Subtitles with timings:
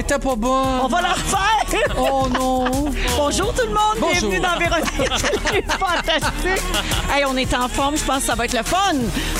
[0.00, 0.80] Elle était pas bonne.
[0.82, 1.94] On va la refaire!
[1.98, 2.64] Oh non.
[3.18, 4.30] Bonjour tout le monde, Bonjour.
[4.30, 4.88] bienvenue dans Véronique.
[5.52, 6.64] C'est fantastique.
[7.12, 8.94] Hey, on est en forme, je pense que ça va être le fun.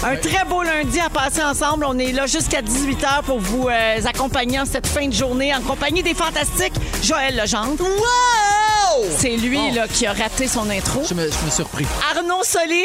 [0.04, 1.86] Un très beau lundi à passer ensemble.
[1.88, 5.62] On est là jusqu'à 18h pour vous euh, accompagner en cette fin de journée en
[5.62, 7.82] compagnie des fantastiques Joël Legendre.
[7.82, 9.04] Wow!
[9.16, 11.00] C'est lui là, qui a raté son intro.
[11.08, 11.86] Je me, je me suis surpris.
[12.14, 12.84] Arnaud Soli.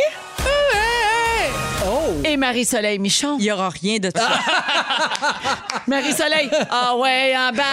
[2.24, 3.36] Et Marie-Soleil Michon.
[3.40, 4.28] Il n'y aura rien de ça.
[5.88, 6.50] Marie-Soleil.
[6.70, 7.64] Ah ouais, en bas.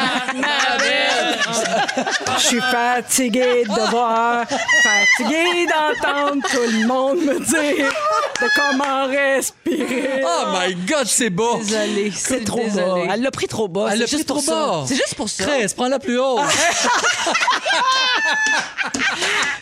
[2.38, 4.44] Je suis fatiguée de voir,
[4.82, 7.88] fatiguée d'entendre tout le monde me dire
[8.40, 10.22] de comment respirer.
[10.24, 11.44] Oh my God, c'est bas.
[11.62, 12.12] Désolée.
[12.14, 13.06] C'est trop Désolée.
[13.06, 13.14] bas.
[13.14, 13.88] Elle l'a pris trop bas.
[13.92, 14.54] Elle l'a C'est pris juste trop pour ça.
[14.54, 14.84] bas.
[14.86, 15.44] C'est juste pour ça.
[15.44, 16.38] 13, prends-la plus haut.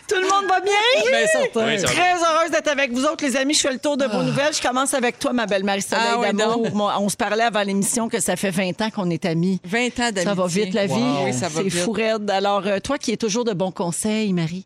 [0.08, 0.72] Tout le monde va bien?
[1.10, 1.66] Ben, certain.
[1.66, 1.82] Oui.
[1.82, 3.54] Très heureuse d'être avec vous autres, les amis.
[3.54, 4.39] Je fais le tour de vos nouvelles.
[4.52, 6.68] Je commence avec toi, ma belle Marie-Soleil Ah oui, d'amour.
[6.74, 9.60] Moi, On se parlait avant l'émission que ça fait 20 ans qu'on est amis.
[9.64, 10.24] 20 ans d'amitié.
[10.24, 10.94] Ça va vite, la vie.
[11.24, 12.30] Oui, ça va C'est fou raide.
[12.30, 14.64] Alors, euh, toi qui es toujours de bons conseils, Marie.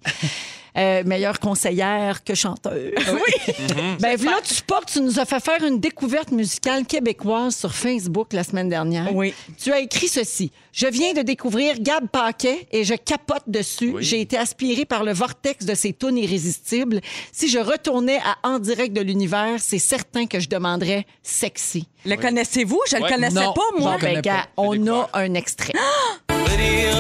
[0.77, 2.93] Euh, meilleure conseillère que chanteuse.
[3.13, 3.55] Oui.
[4.01, 8.33] ben, là, tu portes, tu nous as fait faire une découverte musicale québécoise sur Facebook
[8.33, 9.15] la semaine dernière.
[9.15, 9.35] Oui.
[9.63, 10.51] Tu as écrit ceci.
[10.73, 13.95] Je viens de découvrir Gab Paquet et je capote dessus.
[14.01, 17.01] J'ai été aspiré par le vortex de ses tunes irrésistibles.
[17.33, 21.89] Si je retournais à En direct de l'univers, c'est certain que je demanderais sexy.
[22.05, 22.81] Le connaissez-vous?
[22.91, 23.11] Je le Ouais.
[23.11, 23.53] connaissais Non.
[23.53, 23.93] pas, moi.
[23.93, 24.37] Bon, connais ben, pas.
[24.37, 25.73] gars, on a un extrait.
[26.29, 26.95] Réunir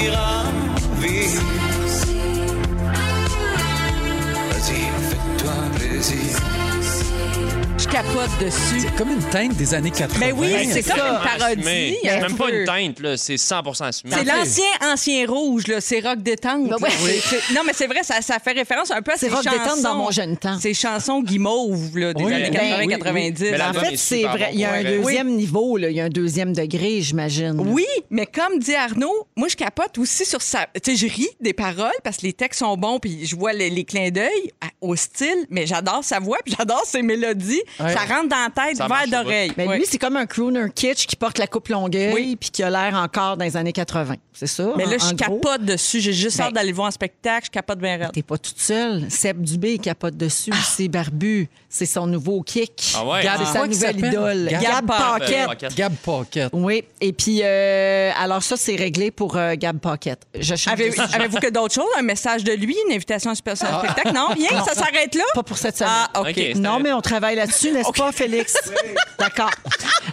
[0.00, 0.41] les
[7.92, 8.80] capote dessus.
[8.80, 10.16] C'est comme une teinte des années 80.
[10.18, 11.08] Mais oui, Hey, c'est comme ça.
[11.08, 11.60] une parodie.
[11.60, 11.98] Assumé.
[12.04, 13.16] un C'est même pas une teinte, là.
[13.18, 14.14] C'est 100 assumé.
[14.16, 15.80] C'est l'ancien ancien rouge, là.
[15.80, 16.68] C'est rock détente.
[16.70, 17.20] Ben ouais.
[17.54, 19.58] Non, mais c'est vrai, ça, ça fait référence un peu à C'est ces rock chansons.
[19.58, 20.58] détente dans mon jeune temps.
[20.58, 22.32] Ces chansons guimauves, là, des Oui.
[22.32, 23.50] années Ben, 80-90.
[23.50, 24.50] Mais la- En fait, est c'est vrai.
[24.54, 25.90] Il y a un deuxième niveau, là.
[25.90, 27.54] il y a un deuxième degré, j'imagine.
[27.60, 30.66] Oui, mais comme dit Arnaud, moi, je capote aussi sur sa.
[30.82, 33.52] Tu sais, je ris des paroles parce que les textes sont bons, puis je vois
[33.52, 37.60] les, les clins d'œil au style, mais j'adore sa voix, puis j'adore ses mélodies.
[37.84, 37.92] Ouais.
[37.92, 39.52] Ça rentre dans la tête, Ça marche au d'oreille.
[39.56, 39.78] Mais Ouais.
[39.78, 42.36] lui, c'est comme un crooner kitsch qui porte la coupe longueuil Oui.
[42.36, 44.14] puis qui a l'air encore dans les années 80.
[44.32, 44.72] C'est ça?
[44.76, 45.38] Mais là, en- je gros?
[45.38, 46.00] capote dessus.
[46.00, 47.46] J'ai juste Ben- hâte d'aller voir un spectacle.
[47.46, 48.12] Je capote bien raide.
[48.12, 49.10] T'es pas toute seule.
[49.10, 50.52] Seb Dubé capote dessus.
[50.64, 51.48] C'est barbu.
[51.68, 52.94] C'est son nouveau kick.
[52.96, 53.22] Ah ouais?
[53.22, 53.46] Gab, C'est Ah.
[53.46, 54.12] sa quoi qu'il nouvelle s'appelle?
[54.12, 54.48] idole.
[54.50, 55.18] Gab Gab, Paquette.
[55.18, 55.46] Paquette.
[55.46, 55.74] Paquette.
[55.76, 56.48] Gab Pocket.
[56.52, 56.84] Oui.
[57.00, 60.22] Et puis, euh, alors ça, c'est réglé pour euh, Gab Paquette.
[60.38, 61.14] Je change Avez- de sujet.
[61.14, 61.84] Avez-vous que d'autres choses?
[61.98, 64.12] Un message de lui, une invitation à un spectacle?
[64.14, 65.24] Non, rien, ça s'arrête là?
[65.34, 65.92] Pas pour cette semaine.
[66.14, 66.54] Ah, OK.
[66.56, 68.56] Non, mais on travaille là-dessus, n'est-ce pas, Félix?
[69.18, 69.50] D'accord.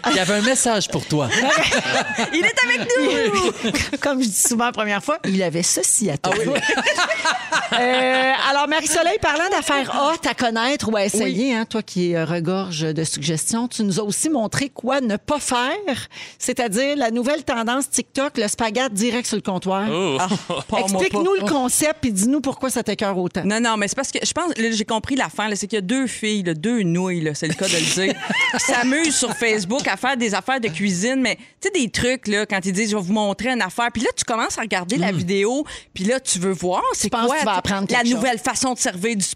[0.09, 1.29] Il y avait un message pour toi.
[2.33, 3.97] Il est avec nous!
[4.01, 6.33] Comme je dis souvent la première fois, il avait ceci à toi.
[7.73, 12.25] Euh, alors, Marie-Soleil, parlant d'affaires hot à connaître ou à essayer, hein, toi qui euh,
[12.25, 17.43] regorge de suggestions, tu nous as aussi montré quoi ne pas faire, c'est-à-dire la nouvelle
[17.43, 19.87] tendance TikTok, le spaghette direct sur le comptoir.
[19.91, 20.17] Oh.
[20.67, 23.43] Parle-moi Explique-nous le concept puis dis-nous pourquoi ça t'écœure autant.
[23.45, 25.77] Non, non, mais c'est parce que je pense, là, j'ai compris la fin, c'est qu'il
[25.77, 28.13] y a deux filles, là, deux nouilles, là, le cas de le dire,
[28.57, 32.27] qui s'amusent sur Facebook à faire des affaires de cuisine, mais tu sais, des trucs,
[32.27, 34.61] là, quand ils disent, je vais vous montrer une affaire, puis là, tu commences à
[34.61, 38.03] regarder la vidéo, puis là, tu veux voir, c'est quoi que tu vas apprendre la
[38.03, 39.35] nouvelle façon de servir du tu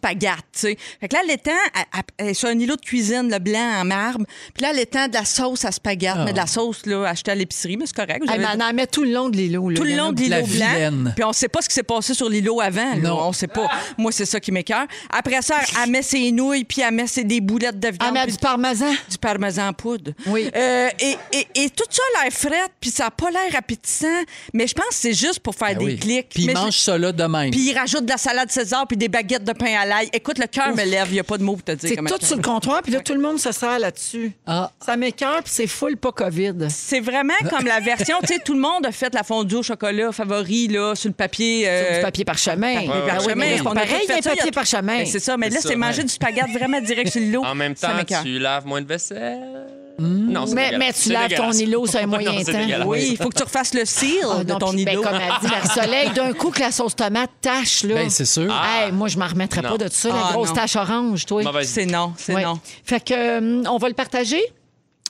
[0.52, 0.78] sais.
[1.00, 3.82] Fait que là, l'étang, elle- elle- elle est sur un îlot de cuisine, le blanc
[3.82, 7.06] en marbre, puis là, l'étang de la sauce à spaghette, mais de la sauce, là,
[7.08, 8.24] achetée à l'épicerie, mais c'est correct.
[8.30, 9.70] Hey, mais on en met tout le long de l'îlot.
[9.70, 9.76] là.
[9.78, 11.12] tout le long de l'îlot blanc.
[11.16, 12.92] Puis on sait pas ce qui s'est passé sur l'îlot avant.
[12.92, 12.96] là.
[12.98, 13.20] Non.
[13.28, 13.68] On sait pas.
[13.98, 14.86] Moi, c'est ça qui m'écoeure.
[15.10, 18.14] Après ça, elle met ses nouilles, puis elle met ses, des boulettes de viande Elle
[18.14, 18.92] met a du parmesan.
[19.10, 20.12] du parmesan en poudre.
[20.28, 20.50] Oui.
[20.56, 24.08] Euh, et, et, et tout ça a l'air frais, puis ça n'a pas l'air appétissant,
[24.54, 25.98] mais je pense que c'est juste pour faire Ben des oui.
[26.00, 26.30] clics.
[26.30, 27.52] Puis Mais ils mangent ça là de même.
[27.52, 30.10] Puis il rajoute de la salade César puis des baguettes de pain à l'ail.
[30.14, 31.08] Écoute, le cœur me lève.
[31.10, 32.92] Il n'y a pas de mots pour te dire C'est tout sur le comptoir, puis
[32.92, 34.32] là, tout le monde se sert là-dessus.
[34.46, 34.72] Ah.
[34.86, 36.54] Ça m'écœure, puis c'est full pas COVID.
[36.70, 39.64] C'est vraiment comme la version, tu sais, tout le monde a fait la fondue au
[39.64, 41.68] chocolat favori, là, sur le papier.
[41.68, 42.74] euh, Sur du papier parchemin.
[42.76, 43.36] papier oui, parchemin.
[43.36, 44.98] mais là, On on a un il y papier parchemin.
[45.00, 47.44] Ben, c'est ça, mais là, C'est manger du spaghette vraiment direct sur l'eau.
[47.54, 48.24] En même Ça temps, m'écoeure.
[48.24, 49.68] tu laves moins de vaisselle?
[50.00, 51.60] Non, c'est Mais, mais tu C'est laves ton dégueulasse.
[51.62, 52.58] îlot sur un Non, moyen c'est temps.
[52.60, 52.88] dégueulasse.
[52.88, 54.10] Oui, il faut que tu refasses le seal
[54.40, 55.02] Ah, de non, ton puis, ben, îlot.
[55.04, 57.96] comme elle dit, d'un coup que la sauce tomate tâche, là.
[57.96, 58.52] Ben, c'est sûr.
[58.52, 58.86] Ah.
[58.88, 59.70] Hey, moi, je m'en remettrai Non.
[59.78, 60.56] pas de ça, la Ah, grosse non.
[60.56, 61.44] tache orange, toi.
[61.44, 62.44] Mauvaise C'est non, c'est Ouais.
[62.44, 62.60] non.
[62.84, 64.42] Fait que, euh, on va le partager?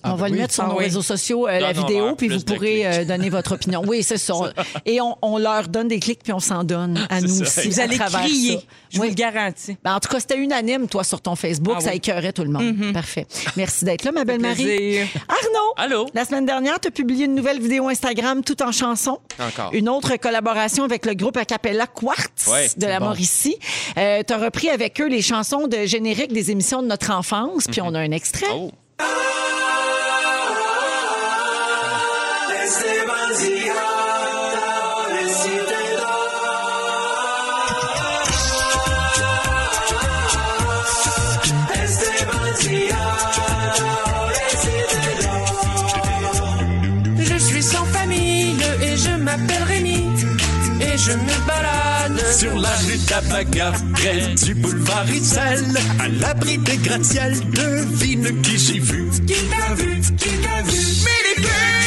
[0.03, 0.39] On ben va le oui.
[0.41, 0.85] mettre sur Ah nos oui.
[0.85, 3.81] réseaux sociaux, euh, la vidéo, leur puis vous pourrez euh, donner votre opinion.
[3.85, 4.33] Oui, c'est ça.
[4.85, 7.59] Et on, on leur donne des clics, puis on s'en donne à nous ça.
[7.59, 7.69] aussi.
[7.69, 8.63] Vous allez crier, ça.
[8.91, 9.77] je vous le garantis.
[9.83, 11.75] Ben, en tout cas, c'était unanime, toi, sur ton Facebook.
[11.77, 11.97] Ah ça oui.
[11.97, 12.93] écœurait tout le monde.
[12.93, 13.25] Parfait.
[13.55, 14.63] Merci d'être là, ma belle Marie.
[14.63, 15.07] plaisir.
[15.27, 15.73] Arnaud.
[15.95, 16.05] Allô?
[16.13, 19.19] La semaine dernière, tu as publié une nouvelle vidéo Instagram tout en chanson.
[19.39, 19.71] Encore.
[19.73, 23.05] Une autre collaboration avec le groupe a cappella Quartz Ouais, de la bon.
[23.05, 23.57] Mauricie.
[23.97, 27.65] Euh, tu as repris avec eux les chansons de générique des émissions de notre enfance.
[27.71, 28.45] Puis on a un extrait.
[28.53, 28.71] Oh.
[51.05, 55.65] Je me balade Sur la rue Tabaga, près du boulevard Issel,
[55.99, 59.09] à l'abri des gratte-ciel, devine qui j'ai vu.
[59.27, 60.77] Qui t'a vu, qui t'a vu.
[61.05, 61.82] Mille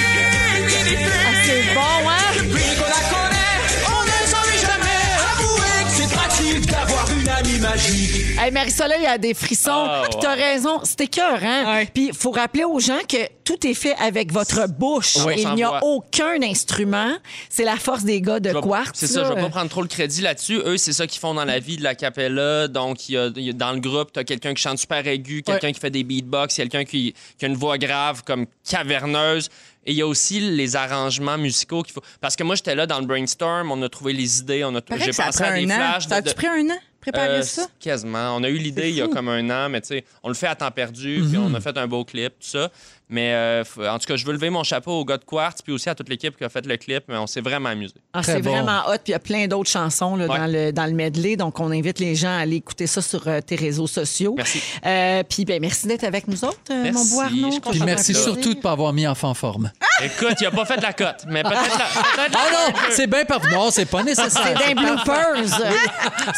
[0.69, 2.33] Ah, c'est bon, hein?
[2.35, 7.59] Depuis qu'on la connaît, on ne s'ennuie jamais Avouez que c'est pratique d'avoir une amie
[7.61, 9.71] magique Hey, Marie-Soleil a des frissons.
[9.89, 10.23] Ah, Puis ouais.
[10.23, 11.75] t'as raison, c'était cœur, hein?
[11.77, 11.89] Ouais.
[11.93, 15.17] Puis il faut rappeler aux gens que tout est fait avec votre bouche.
[15.25, 15.35] Oui.
[15.39, 15.81] Il n'y a voit.
[15.85, 17.13] aucun instrument.
[17.49, 18.91] C'est la force des gars de Quartz.
[18.95, 20.61] C'est ça, je vais pas prendre trop le crédit là-dessus.
[20.67, 22.69] Eux, c'est ça qu'ils font dans la vie de la capella.
[22.69, 25.07] Donc, il y a, y a- dans le groupe, tu as quelqu'un qui chante super
[25.07, 29.49] aigu, quelqu'un qui fait des beatbox, quelqu'un qui, qui a une voix grave comme caverneuse.
[29.87, 32.03] Et il y a aussi les arrangements musicaux qu'il faut.
[32.21, 34.83] Parce que moi, j'étais là dans le brainstorm, on a trouvé les idées, on a
[34.83, 35.77] Paraît j'ai que ça a pensé à des un an.
[35.77, 36.07] flashs.
[36.09, 37.69] Ça de- a-tu pris un an, préparer Euh, ça?
[37.79, 38.35] Quasiment.
[38.37, 40.35] On a eu l'idée il y a comme un an, mais tu sais, on le
[40.35, 41.29] fait à temps perdu, Mhm.
[41.29, 42.71] puis on a fait un beau clip, tout ça.
[43.09, 45.73] Mais euh, en tout cas, je veux lever mon chapeau au gars de Quartz, puis
[45.73, 47.95] aussi à toute l'équipe qui a fait le clip, mais on s'est vraiment amusé.
[48.13, 48.51] Ah, c'est bon.
[48.51, 48.95] vraiment hot.
[49.05, 50.39] Puis il y a plein d'autres chansons là, Ouais.
[50.39, 51.37] dans, le, dans le medley.
[51.37, 54.35] Donc, on invite les gens à aller écouter ça sur euh, tes réseaux sociaux.
[54.37, 54.61] Merci.
[54.85, 56.93] Euh, puis, ben, merci d'être avec nous autres, Merci.
[56.93, 57.61] mon beau Arnaud.
[57.71, 59.71] Puis merci surtout de ne pas avoir mis enfant en forme.
[60.03, 61.87] Écoute, il a pas fait la cote, mais peut-être la.
[62.35, 63.41] Ah non, c'est bien par...
[63.51, 64.43] Non, c'est pas nécessaire.
[64.59, 65.61] C'est d'un bloopers.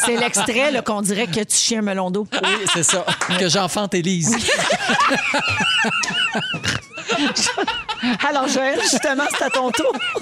[0.05, 2.27] c'est l'extrait qu'on dirait que tu chies un melon d'eau.
[2.31, 3.03] Oui, c'est ça.
[3.39, 4.35] Que j'enfante Élise.
[7.35, 7.63] so,
[8.27, 9.91] Alors, Joël, justement, c'est à ton tour.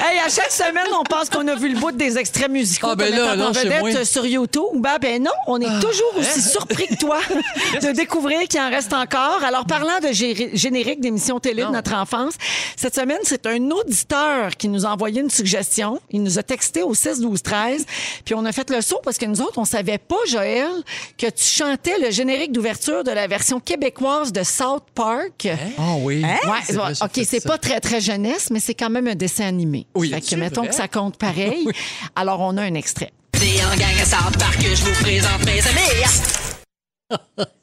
[0.00, 2.96] hey, à chaque semaine, on pense qu'on a vu le bout des extraits musicaux Ah,
[2.96, 3.96] ben de là, mettant en vedette.
[4.00, 4.04] Ah.
[4.04, 4.62] sur YouTube.
[4.76, 7.18] Ben, ben non, on est toujours aussi surpris que toi
[7.82, 9.40] de découvrir qu'il en reste encore.
[9.44, 12.34] Alors, parlant de gé- générique d'émissions télé de notre enfance,
[12.76, 16.00] cette semaine, c'est un auditeur qui nous a envoyé une suggestion.
[16.10, 17.86] Il nous a texté au 6 12 13
[18.24, 20.68] puis on a fait le saut parce que nous autres, on savait pas, Joël,
[21.16, 25.48] que tu chantais le générique d'ouverture de la version québécoise de South Park.
[25.78, 26.22] Ah oui.
[26.22, 29.46] Ouais, C'est vrai, OK, c'est pas très, très jeunesse, mais c'est quand même un dessin
[29.46, 29.86] animé.
[29.94, 30.10] Oui.
[30.10, 30.70] Fait que C'est mettons vrai?
[30.70, 31.66] que ça compte pareil.
[32.16, 33.12] Alors, on a un extrait.
[33.42, 36.04] Et en gang à South Park, je vous présente mes amis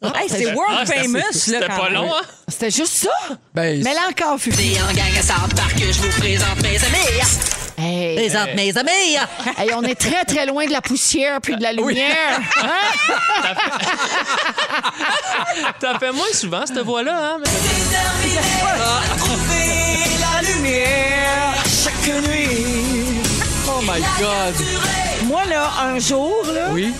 [0.01, 1.19] Hey, c'est world Ah, famous.
[1.31, 2.21] C'était pas long, hein?
[2.47, 3.11] C'était juste ça?
[3.53, 4.59] Ben, Mais là encore, Fufu.
[4.61, 5.11] Et en gang
[5.55, 9.17] Park, je vous présente mes amis Hey, Présente mes amis.
[9.57, 12.39] hey, on est très, très loin de la poussière puis de la lumière.
[12.63, 13.43] Hein?
[15.79, 17.37] T'as fait moins souvent cette voix-là, hein?
[17.41, 17.49] mais-
[20.21, 23.21] la lumière chaque nuit
[23.67, 24.55] Oh my God.
[25.25, 26.93] Moi, là, un jour, là, Oui.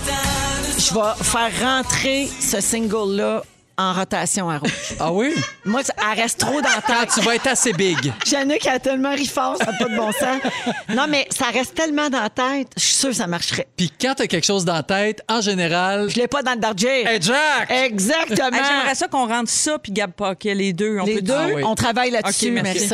[0.78, 3.44] je vais faire rentrer ce single-là
[3.78, 4.72] en rotation à rouge.
[5.00, 5.34] Ah oui?
[5.66, 7.10] Moi, ça- elle reste trop dans la Quand tête.
[7.14, 8.14] tu vas être assez big.
[8.26, 10.42] Jannick a tellement ri fort, ça n'a pas de bon sens.
[10.90, 13.68] Non, mais ça reste tellement dans la tête, je suis sûre que ça marcherait.
[13.76, 16.10] Puis quand t'as quelque chose dans la tête, en général...
[16.10, 17.06] Je l'ai pas dans le Darjer.
[17.08, 17.70] Hey, Jack!
[17.70, 18.58] Exactement.
[18.58, 20.98] Hey, J'aimerais ça qu'on rentre ça puis Gab Pocket, les deux.
[21.02, 21.64] On Les peut deux, Ah oui.
[21.66, 22.90] on travaille là-dessus, merci.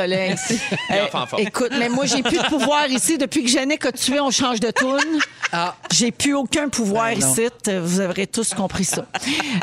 [1.06, 1.40] Enfant fort.
[1.40, 3.18] écoute, mais moi, j'ai plus de pouvoir ici.
[3.18, 5.00] Depuis que Jannick a tué, on change de tourne.
[5.52, 5.76] Ah.
[5.92, 7.48] J'ai plus aucun pouvoir Ben ici.
[7.82, 9.06] Vous aurez tous compris ça.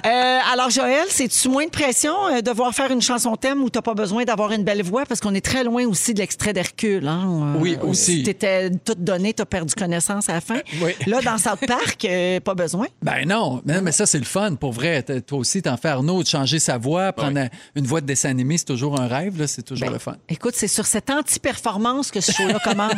[0.06, 3.82] Euh, alors, Joël, c'est-tu moins de pression euh, devoir faire une chanson thème où t'as
[3.82, 5.04] pas besoin d'avoir une belle voix?
[5.06, 7.06] Parce qu'on est très loin aussi de l'extrait d'Hercule.
[7.08, 7.54] Hein?
[7.56, 8.18] Euh, Oui, aussi.
[8.18, 10.58] Si t'étais toute donnée, t'as perdu connaissance à la fin.
[10.82, 10.92] oui.
[11.06, 12.86] Là, dans South Park, euh, pas besoin.
[13.02, 15.02] Ben non, mais, mais ça, c'est le fun, pour vrai.
[15.02, 18.30] Toi aussi, t'en fais Arnaud, de changer sa voix, prendre un- une voix de dessin
[18.30, 20.16] animé, c'est toujours un rêve, là, c'est toujours le fun.
[20.28, 22.92] Écoute, c'est sur cette anti-performance que ce show-là commence.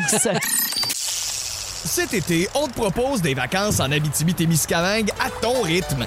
[1.84, 6.06] Cet été, on te propose des vacances en Abitibi-Témiscamingue à ton rythme.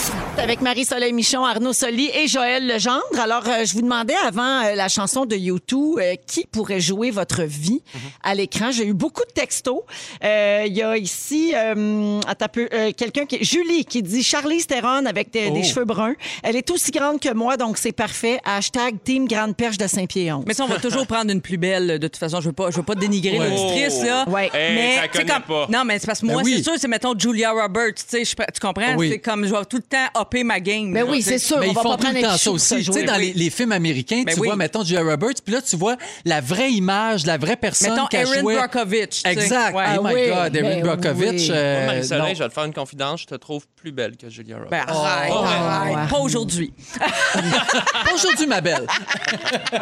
[0.37, 3.03] Avec Marie-Soleil Michon, Arnaud Soli et Joël Legendre.
[3.21, 7.43] Alors, euh, je vous demandais avant euh, la chanson de YouTube qui pourrait jouer votre
[7.43, 7.83] vie
[8.23, 8.71] à l'écran?
[8.71, 9.81] J'ai eu beaucoup de textos.
[10.23, 12.19] Euh, Il y a ici euh,
[12.57, 15.67] euh, quelqu'un qui Julie qui dit Charlize Theron avec des, des Oh.
[15.67, 16.15] cheveux bruns.
[16.43, 18.39] Elle est aussi grande que moi, donc c'est parfait.
[18.43, 20.39] Hashtag Team Grande Perche de Saint-Pierre.
[20.47, 21.99] Mais ça, on va toujours prendre une plus belle.
[21.99, 23.49] De toute façon, je veux pas, je veux pas dénigrer Ouais.
[23.49, 24.27] l'auditrice là.
[24.27, 24.49] Ouais.
[24.53, 25.67] Hey, mais tu sais, connais comme pas.
[25.69, 26.53] non, mais c'est parce que moi, Ben oui.
[26.57, 27.93] c'est sûr, c'est mettons Julia Roberts.
[27.95, 28.95] Tu sais, je- tu comprends?
[28.95, 29.09] Oui.
[29.11, 30.93] C'est comme je vais tout le temps hopper ma game.
[30.93, 31.59] Ben là, oui, c'est sûr.
[31.59, 32.75] Mais on ils va font pas tout prendre le temps ça aussi.
[32.83, 33.33] Tu sais, dans oui.
[33.35, 34.47] les, les films américains, Ben tu oui.
[34.47, 38.05] vois, mettons, Julia Roberts, puis là, tu vois la vraie image, la vraie personne Mettons
[38.07, 38.55] qu'elle Erin jouait.
[38.57, 39.21] Brockovich.
[39.25, 39.75] Exact.
[39.75, 39.85] Ouais.
[39.97, 41.29] Oh my Ah oui, God, Erin ben Brockovich.
[41.41, 41.47] oui.
[41.51, 42.33] euh, Marie-Soleil, non.
[42.35, 44.69] je vais te faire une confidence, je te trouve plus belle que Julia Roberts.
[44.69, 45.95] Ben, arrête, Oh, arrête.
[45.95, 46.07] Ouais.
[46.09, 46.73] Pas aujourd'hui.
[47.33, 48.85] Pas aujourd'hui, ma belle.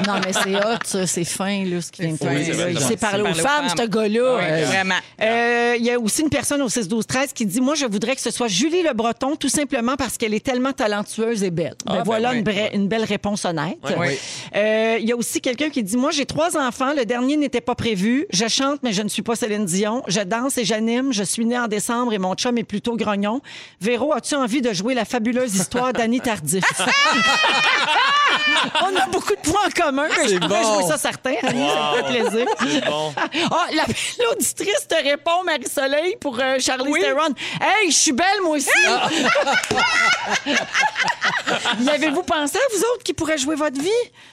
[0.07, 3.33] Non, mais c'est hot, ça, c'est fin, là, ce qu'il vient de C'est Parler aux
[3.33, 4.21] femmes, ce gars-là.
[4.39, 4.95] Euh, vraiment.
[5.21, 8.21] Euh, Il y a aussi une personne au 6-12-13 qui dit Moi, je voudrais que
[8.21, 11.75] ce soit Julie Le Breton, tout simplement parce qu'elle est tellement talentueuse et belle.
[11.85, 12.37] Ben, ben voilà ouais.
[12.39, 13.77] une, vraie- une belle réponse honnête.
[13.97, 14.17] Ouais.
[14.55, 17.61] Euh, Il y a aussi quelqu'un qui dit Moi, j'ai trois enfants, le dernier n'était
[17.61, 18.25] pas prévu.
[18.31, 20.03] Je chante, mais je ne suis pas Céline Dion.
[20.07, 21.13] Je danse et j'anime.
[21.13, 23.41] Je suis née en décembre et mon chum est plutôt grognon.
[23.81, 26.63] Véro, as-tu envie de jouer la fabuleuse histoire d'Annie Tardif?
[28.81, 30.07] On a beaucoup de points en commun.
[30.09, 30.79] mais Je C'est pourrais bon.
[30.79, 32.45] jouer ça certain, Annie, ça me fait plaisir.
[32.59, 33.13] C'est bon.
[33.51, 33.85] Ah, la-
[34.25, 37.33] l'auditrice te répond, Marie-Soleil, pour euh, Charlie Theron.
[37.61, 38.69] Hey, je suis belle, moi aussi.
[41.81, 43.89] y avez-vous pensé à vous autres qui pourraient jouer votre vie?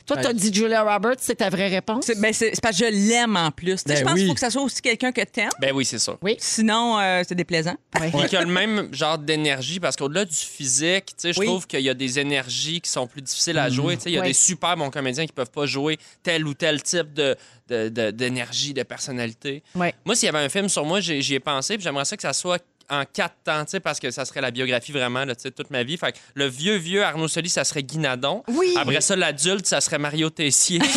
[0.06, 2.04] Toi, t'as dit Julia Roberts, c'est ta vraie réponse?
[2.06, 3.76] C'est ben, c'est- c'est parce que je l'aime en plus.
[3.76, 4.18] Tu sais, Ben je pense oui.
[4.20, 5.50] qu'il faut que ça soit aussi quelqu'un que t'aimes.
[5.60, 6.16] Ben oui, c'est ça.
[6.22, 6.36] Oui.
[6.38, 7.76] Sinon, euh, c'est déplaisant.
[7.92, 11.46] Puis qui a le même genre d'énergie, parce qu'au-delà du physique, tu sais, je Oui.
[11.46, 13.96] trouve qu'il y a des énergies qui sont plus difficiles à jouer.
[13.96, 14.28] Tu sais, Il y a Oui.
[14.28, 17.36] des super bons comédiens qui peuvent pas jouer tel ou tel type de,
[17.68, 19.62] de- de- d'énergie, de, personnalité.
[19.74, 22.16] Moi, s'il y avait un film sur moi, j'ai- j'y ai pensé, puis j'aimerais ça
[22.16, 25.24] que ça soit en quatre temps, tu sais, parce que ça serait la biographie vraiment,
[25.24, 25.96] là, toute ma vie.
[25.96, 28.42] Fait que le vieux, vieux Arnaud Soli, ça serait Guy Nadon.
[28.48, 28.74] Oui.
[28.78, 30.80] Après ça, l'adulte, ça serait Mario Tessier.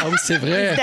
[0.00, 0.76] Ah oui, c'est vrai.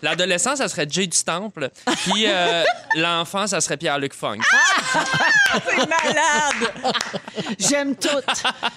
[0.00, 1.68] L'adolescent, ça serait Jay du Temple.
[2.04, 2.64] Puis euh,
[2.96, 4.38] l'enfant, ça serait Pierre-Luc Funk.
[5.52, 6.94] C'est malade!
[7.58, 8.08] J'aime tout.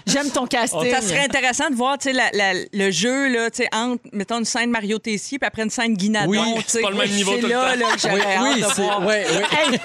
[0.06, 0.92] J'aime ton casting.
[0.92, 4.46] Ça serait intéressant de voir la- la- le jeu là, tu sais, entre, mettons, une
[4.46, 6.30] scène Mario Tessier puis après une scène Guinadon.
[6.30, 7.80] Oui, c'est pas le même niveau tout le là, temps.
[7.80, 8.82] là, que Oui, hâte oui, de c'est.
[8.82, 9.00] voir.
[9.06, 9.44] Ouais, ouais.
[9.58, 9.80] Hey,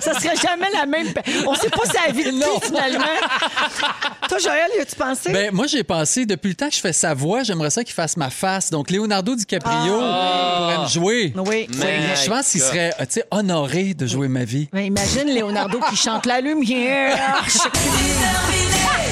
[0.00, 1.08] ça serait jamais la même.
[1.46, 2.30] On sait pas si la vie de
[2.60, 3.04] qui, finalement.
[4.28, 5.30] Toi, Joël, y as-tu pensé?
[5.32, 7.94] Ben, moi, j'ai pensé, depuis le temps que je fais sa voix, j'aimerais ça qu'il
[7.94, 8.70] fasse ma face.
[8.70, 11.32] Donc, Leonardo DiCaprio pourrait me jouer.
[11.36, 11.66] oui.
[11.78, 14.68] Mais- Je pense qu'il serait tu sais, honoré de jouer ma vie.
[14.72, 17.16] Ben, imagine Leonardo qui chante La lumière.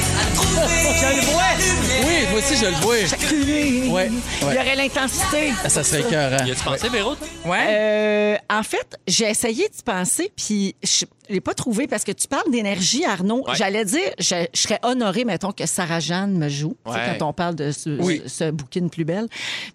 [0.56, 2.06] Je le vois.
[2.06, 2.96] Oui, moi aussi, je le vois.
[2.98, 4.58] Il Ouais, y ouais.
[4.58, 5.52] aurait l'intensité.
[5.64, 6.44] Ah, Ça serait écœurant.
[6.46, 7.14] Y a-tu pensé, Véro?
[7.44, 7.66] Ouais.
[7.68, 12.26] Euh, en fait, j'ai essayé d'y penser, puis je l'ai pas trouvé parce que tu
[12.26, 13.44] parles d'énergie, Arnaud.
[13.46, 13.54] Ouais.
[13.54, 17.16] J'allais dire, je, je serais honorée, mettons, que Sarah Jeanne me joue, tu sais, Ouais.
[17.18, 18.22] quand on parle de ce, Oui.
[18.24, 19.26] ce, ce bouquin plus belle.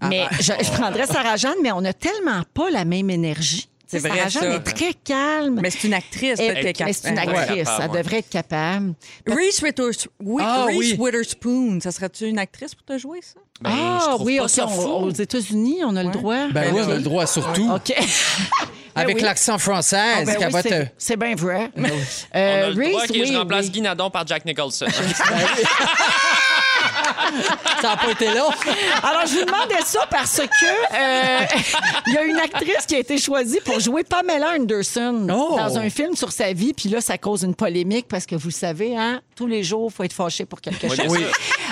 [0.02, 3.68] Mais je, je prendrais Sarah Jeanne, mais on n'a tellement pas la même énergie.
[3.92, 4.56] C'est vrai, Sarah Jeanne ça.
[4.56, 5.60] est très calme.
[5.62, 7.32] Mais c'est une actrice, Et- peut-être est mais c'est une capable.
[7.36, 8.94] Ouais, actrice, elle devrait être capable.
[9.28, 10.96] Reese, Withers- oui, Ah, Reese oui.
[10.98, 13.40] Witherspoon, ça serait-tu une actrice pour te jouer, ça?
[13.62, 14.88] Ben, je ah trouve oui, pas ok, ça on- fou.
[14.88, 16.48] aux États-Unis, on a le droit.
[16.52, 16.88] Ben oui, Ok.
[16.88, 17.70] on a le droit surtout.
[17.72, 17.94] OK.
[18.96, 19.22] Avec oui.
[19.22, 21.70] l'accent français, Ah, ben oui, c'est- c'est bien vrai.
[21.78, 23.72] On Euh, a le droit Reese, que je oui, remplace oui.
[23.72, 24.86] Guy Nadon par Jack Nicholson.
[27.82, 28.50] Ça n'a pas été long.
[29.04, 31.46] Alors, je vous demandais ça parce que euh,
[32.08, 35.56] il y a une actrice qui a été choisie pour jouer Pamela Anderson Oh!
[35.58, 36.74] dans un film sur sa vie.
[36.74, 39.90] Puis là, ça cause une polémique parce que vous le savez, hein, tous les jours,
[39.92, 41.18] il faut être fâché pour quelque Oui, chose.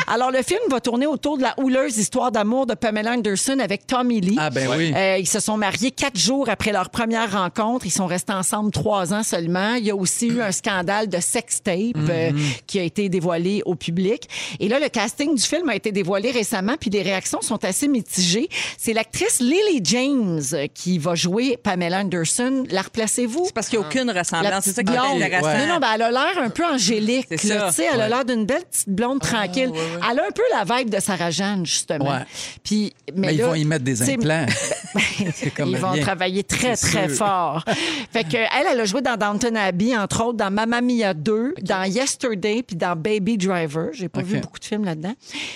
[0.07, 3.85] Alors, le film va tourner autour de la houleuse histoire d'amour de Pamela Anderson avec
[3.87, 4.37] Tommy Lee.
[4.39, 4.93] Ah, ben oui.
[4.95, 7.85] Euh, ils se sont mariés quatre jours après leur première rencontre.
[7.85, 9.75] Ils sont restés ensemble trois ans seulement.
[9.75, 12.39] Il y a aussi eu un scandale de sextape euh, Mhm.
[12.67, 14.27] qui a été dévoilé au public.
[14.59, 17.63] Et là, le casting casting du film a été dévoilé récemment, puis les réactions sont
[17.65, 18.49] assez mitigées.
[18.77, 20.41] C'est l'actrice Lily James
[20.73, 22.65] qui va jouer Pamela Anderson.
[22.69, 23.45] La replacez-vous?
[23.47, 24.63] C'est parce qu'il n'y a aucune La ressemblance.
[24.63, 25.57] C'est ça qui est intéressant.
[25.57, 27.29] Non, non, ben elle a l'air un peu angélique.
[27.31, 27.67] Là, ça.
[27.69, 29.71] tu sais, Elle a l'air d'une belle petite blonde tranquille.
[29.73, 32.11] Elle a un peu la vibe de Sarah Jeanne, justement.
[32.11, 32.25] Ouais.
[32.63, 34.45] Puis, mais Mais ils vont y mettre des implants.
[35.33, 36.03] C'est comme ils vont bien.
[36.03, 37.17] travailler très, très sûr.
[37.17, 37.63] fort.
[38.13, 41.55] fait que, elle, elle a joué dans Downton Abbey, entre autres, dans Mamma Mia 2,
[41.61, 43.89] dans Yesterday, puis dans Baby Driver.
[43.93, 45.15] J'ai pas vu beaucoup de films là-dedans.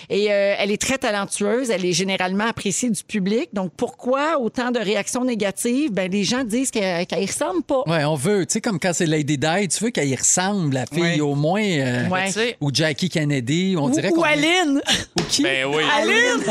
[0.10, 1.70] Et euh, elle est très talentueuse.
[1.70, 3.50] Elle est généralement appréciée du public.
[3.54, 5.92] Donc, pourquoi autant de réactions négatives?
[5.92, 7.84] Ben, les gens disent qu'elle y ressemble pas.
[7.88, 10.74] Ouais, on veut, tu sais, comme quand c'est Lady Di, tu veux qu'elle y ressemble,
[10.76, 11.20] la fille, Ouais.
[11.22, 11.62] au moins.
[11.64, 12.58] euh, Ouais.
[12.62, 14.82] Ou Jackie Kennedy, on Ou, dirait ou Aline.
[15.20, 15.44] Ou qui?
[15.44, 15.84] ben oui.
[15.92, 16.44] Aline!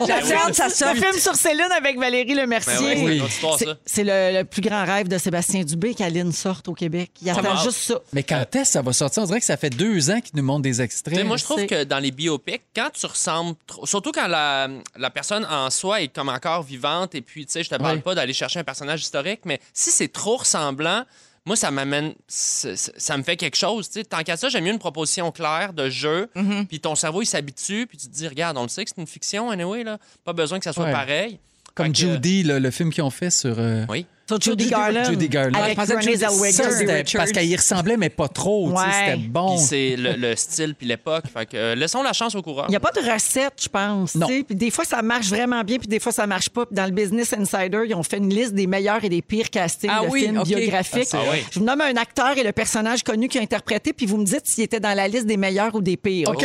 [0.06, 0.96] La viande, ça Le saute.
[1.04, 2.94] film sur Céline avec Valérie Lemercier.
[2.94, 3.76] Ben oui, c'est Oui.
[3.86, 4.02] ça.
[4.02, 7.10] Le, le plus grand rêve de Sébastien Dubé qu'Aline sorte au Québec.
[7.22, 8.00] Il attend juste ça.
[8.12, 9.22] Mais quand est-ce que ça va sortir?
[9.22, 11.24] On dirait que ça fait deux ans qu'ils nous montrent des extraits.
[11.24, 15.10] Moi, je trouve que dans les biopics, quand tu ressembles trop, surtout quand la, la
[15.10, 18.02] personne en soi est comme encore vivante, et puis, tu sais, je te parle Ouais.
[18.02, 21.04] pas d'aller chercher un personnage historique, mais si c'est trop ressemblant,
[21.46, 22.14] moi, ça m'amène.
[22.28, 23.88] Ça, me fait quelque chose.
[23.88, 24.04] tu sais.
[24.04, 26.66] Tant qu'à ça, j'aime mieux une proposition claire de jeu, Mm-hmm.
[26.66, 29.00] puis ton cerveau, il s'habitue, puis tu te dis, regarde, on le sait que c'est
[29.00, 29.98] une fiction, anyway, là.
[30.24, 30.92] Pas besoin que ça soit Ouais.
[30.92, 31.38] pareil.
[31.74, 33.54] Comme Fait que- Judy, le, le film qu'ils ont fait sur.
[33.58, 34.06] euh, Oui.
[34.38, 35.04] Sur Judy Garland.
[35.04, 35.58] Judy Garland.
[35.58, 37.16] Avec je Renée Judy- Zellweger.
[37.16, 38.70] Parce qu'elle y ressemblait, mais pas trop.
[38.70, 38.84] Ouais.
[38.92, 39.56] C'était bon.
[39.56, 41.24] C'est le, le style, puis l'époque.
[41.32, 42.66] Fait que euh, laissons la chance au coureur.
[42.68, 44.14] Il n'y a pas de recette, je pense.
[44.14, 44.26] Non.
[44.26, 46.66] Puis des fois, ça marche vraiment bien, puis des fois, ça marche pas.
[46.66, 49.50] Puis dans le Business Insider, ils ont fait une liste des meilleurs et des pires
[49.50, 51.08] castings Ah de oui, films biographiques.
[51.12, 51.18] Ah.
[51.50, 54.24] Je vous nomme un acteur et le personnage connu qui a interprété, puis vous me
[54.24, 56.28] dites s'il était dans la liste des meilleurs ou des pires.
[56.30, 56.44] OK.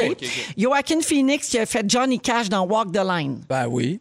[0.57, 3.41] Joaquin Phoenix qui a fait Johnny Cash dans Walk the Line.
[3.49, 3.99] Ben oui.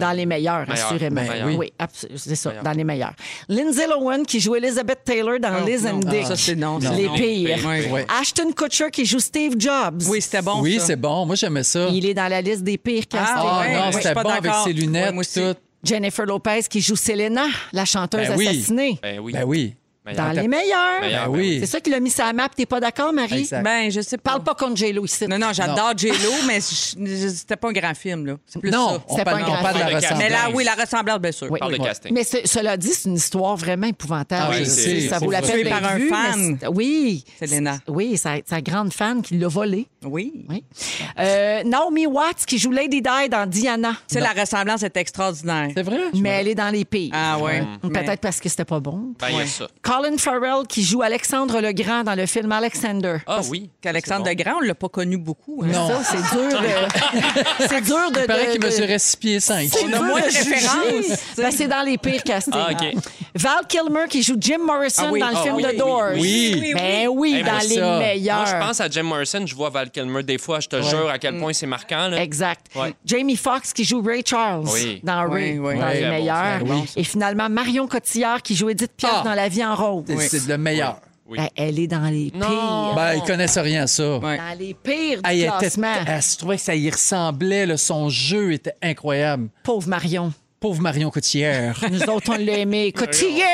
[0.00, 1.20] Dans les meilleurs, assurément.
[1.58, 1.70] oui,
[2.14, 3.12] c'est ça, dans les meilleurs.
[3.50, 5.90] Lindsay Lohan qui joue Elizabeth Taylor dans Oh, Liz non.
[5.96, 6.24] and Dick.
[6.26, 6.80] Ça, c'est non.
[6.80, 7.12] ça, Les non.
[7.14, 7.58] pires.
[7.92, 8.00] Oui.
[8.20, 10.02] Ashton Kutcher qui joue Steve Jobs.
[10.08, 10.62] Oui, c'était bon.
[10.62, 11.26] oui, c'est bon.
[11.26, 11.88] Moi, j'aimais ça.
[11.92, 13.36] Il est dans la liste des pires castings.
[13.46, 15.40] Ah non, c'était bon avec ses lunettes, Ouais, moi aussi.
[15.40, 15.54] tout.
[15.82, 18.48] Jennifer Lopez qui joue Selena, la chanteuse Ben oui.
[18.48, 18.98] assassinée.
[19.02, 19.32] Ben oui.
[19.34, 19.74] Ben oui.
[20.06, 20.26] Meilleur.
[20.26, 21.00] Dans les meilleurs.
[21.00, 21.56] Meilleur, Ben ben oui.
[21.60, 22.48] C'est ça qui l'a mis sur la map.
[22.54, 23.40] T'es pas d'accord, Marie?
[23.40, 23.62] Exact.
[23.62, 24.32] Ben, je sais pas.
[24.32, 25.26] Parle pas contre J-Lo ici.
[25.26, 26.14] Non, non, j'adore J-Lo,
[26.46, 28.34] mais c'était pas un grand film, là.
[28.46, 29.02] C'est plus Non, ça.
[29.08, 29.96] on parle, pas un on grand parle de la film.
[29.96, 30.18] ressemblance.
[30.22, 31.46] Mais là, oui, la ressemblance, bien sûr.
[31.50, 31.58] Oui.
[31.58, 32.12] Parle de casting.
[32.12, 34.44] Mais ce- cela dit, c'est une histoire vraiment épouvantable.
[34.52, 36.58] Ah oui, Ça- c'est- ça c'est vaut la peine par un vu, fan.
[36.72, 37.24] Oui.
[37.40, 37.78] Selena.
[37.88, 39.86] Oui, sa, sa grande fan qui l'a volé.
[40.04, 40.44] Oui.
[40.50, 40.64] Oui.
[41.18, 43.92] Euh, Naomi Watts qui joue Lady Di dans Diana.
[44.08, 45.68] Tu sais, la ressemblance est extraordinaire.
[45.74, 45.98] C'est vrai?
[46.14, 47.10] Mais elle est dans les pires.
[47.14, 47.62] Ah, ouais.
[47.82, 49.14] Peut-être parce que c'était pas bon.
[49.18, 49.46] Ben, il y a Ouais.
[49.46, 49.66] ça.
[49.96, 53.18] Colin Farrell qui joue Alexandre le Grand dans le film Alexander.
[53.26, 53.70] Ah oui.
[53.80, 54.42] Qu'Alexandre C'est bon.
[54.44, 55.62] Legrand, on l'a pas connu beaucoup.
[55.64, 55.68] hein.
[55.72, 55.88] Non.
[55.88, 57.66] Ça, c'est dur de.
[57.68, 58.20] c'est dur de.
[58.20, 59.68] Il paraît de- qu'il de- mesurait 6 pieds 5.
[59.72, 60.38] C'est On a dur moins de juger.
[60.54, 62.54] références, Ben, c'est dans les pires castings.
[62.56, 62.94] Ah, OK.
[63.36, 65.20] Val Kilmer qui joue Jim Morrison Ah oui.
[65.20, 66.02] dans le Ah film oui, The oui, Doors.
[66.16, 66.72] Oui.
[66.74, 67.98] Ben oui, Hey, dans moi, les ça.
[67.98, 68.36] meilleurs.
[68.36, 71.08] Moi, je pense à Jim Morrison, je vois Val Kilmer des fois, je te jure
[71.08, 72.08] à quel point c'est marquant.
[72.08, 72.22] Là.
[72.22, 72.66] Exact.
[72.76, 72.94] Ouais.
[73.04, 75.00] Jamie Foxx qui joue Ray Charles Oui.
[75.02, 75.78] dans Ray, Oui, oui.
[75.80, 76.64] dans les bon, meilleurs.
[76.64, 79.22] bon, Et finalement, Marion Cotillard qui joue Edith Piaf Ah.
[79.24, 80.04] dans La vie en rose.
[80.06, 81.00] C'est c'est le meilleur.
[81.26, 81.38] Oui.
[81.38, 82.46] Ben, elle est dans les Non.
[82.46, 82.94] pires.
[82.96, 84.18] Ben, ils connaissent rien à ça.
[84.18, 84.36] Ouais.
[84.36, 85.94] Dans les pires du elle était- classement.
[86.06, 87.64] elle se trouvait que ça y ressemblait.
[87.66, 89.48] là, son jeu était incroyable.
[89.62, 90.32] Pauvre Marion.
[90.60, 91.78] Pauvre Marion Cotillère.
[91.90, 92.92] Nous autres, on l'a aimé.
[92.92, 93.46] Cotillère!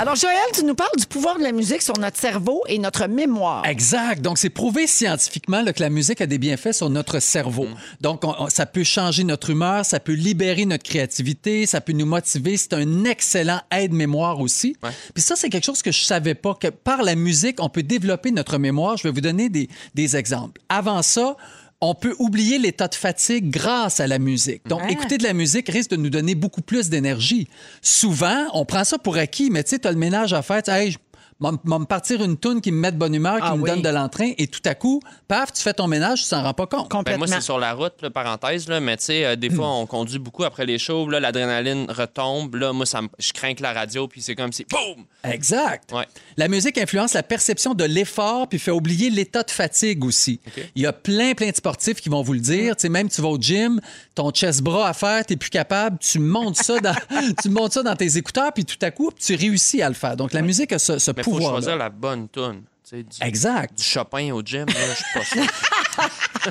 [0.00, 3.08] Alors, Joël, tu nous parles du pouvoir de la musique sur notre cerveau et notre
[3.08, 3.66] mémoire.
[3.66, 4.22] Exact.
[4.22, 7.66] Donc, c'est prouvé scientifiquement là, que la musique a des bienfaits sur notre cerveau.
[8.00, 11.92] Donc, on- on- ça peut changer notre humeur, ça peut libérer notre créativité, ça peut
[11.94, 12.56] nous motiver.
[12.56, 14.76] C'est un excellent aide-mémoire aussi.
[15.14, 17.82] Puis ça, c'est quelque chose que je savais pas, que par la musique, on peut
[17.82, 18.96] développer notre mémoire.
[18.96, 20.60] Je vais vous donner des, des exemples.
[20.68, 21.36] Avant ça,
[21.80, 24.66] on peut oublier l'état de fatigue grâce à la musique.
[24.66, 27.48] Donc, écouter de la musique risque de nous donner beaucoup plus d'énergie.
[27.82, 30.62] Souvent, on prend ça pour acquis, mais tu sais, tu as le ménage à faire.
[30.62, 30.96] Tu sais, Hey,
[31.40, 33.70] me partir une toune qui me met de bonne humeur, qui Ah me oui.
[33.70, 36.54] donne de l'entrain, et tout à coup, paf, tu fais ton ménage, tu t'en rends
[36.54, 36.90] pas compte.
[36.90, 37.26] Ben, Complètement.
[37.26, 39.86] moi, c'est sur la route, là, parenthèse, là, mais tu sais, euh, des fois, on
[39.86, 43.72] conduit beaucoup après les shows, là, l'adrénaline retombe, là, moi, ça je crains que la
[43.72, 45.04] radio, puis c'est comme si, boum!
[45.24, 45.92] Exact.
[45.92, 46.06] Ouais.
[46.36, 50.40] La musique influence la perception de l'effort puis fait oublier l'état de fatigue aussi.
[50.76, 52.76] Il y a plein, plein de sportifs qui vont vous le dire.
[52.76, 53.80] Tu sais, même tu vas au gym,
[54.14, 56.94] ton chest bras à faire, tu plus capable, tu montes ça dans,
[57.42, 60.16] tu montes ça dans tes écouteurs puis tout à coup, tu réussis à le faire.
[60.16, 61.52] Donc la musique a ce, ce Mais faut pouvoir.
[61.52, 62.62] choisir la bonne tune.
[62.90, 63.76] Du, Exact.
[63.76, 65.44] du Chopin au gym, là, je suis pas sûr.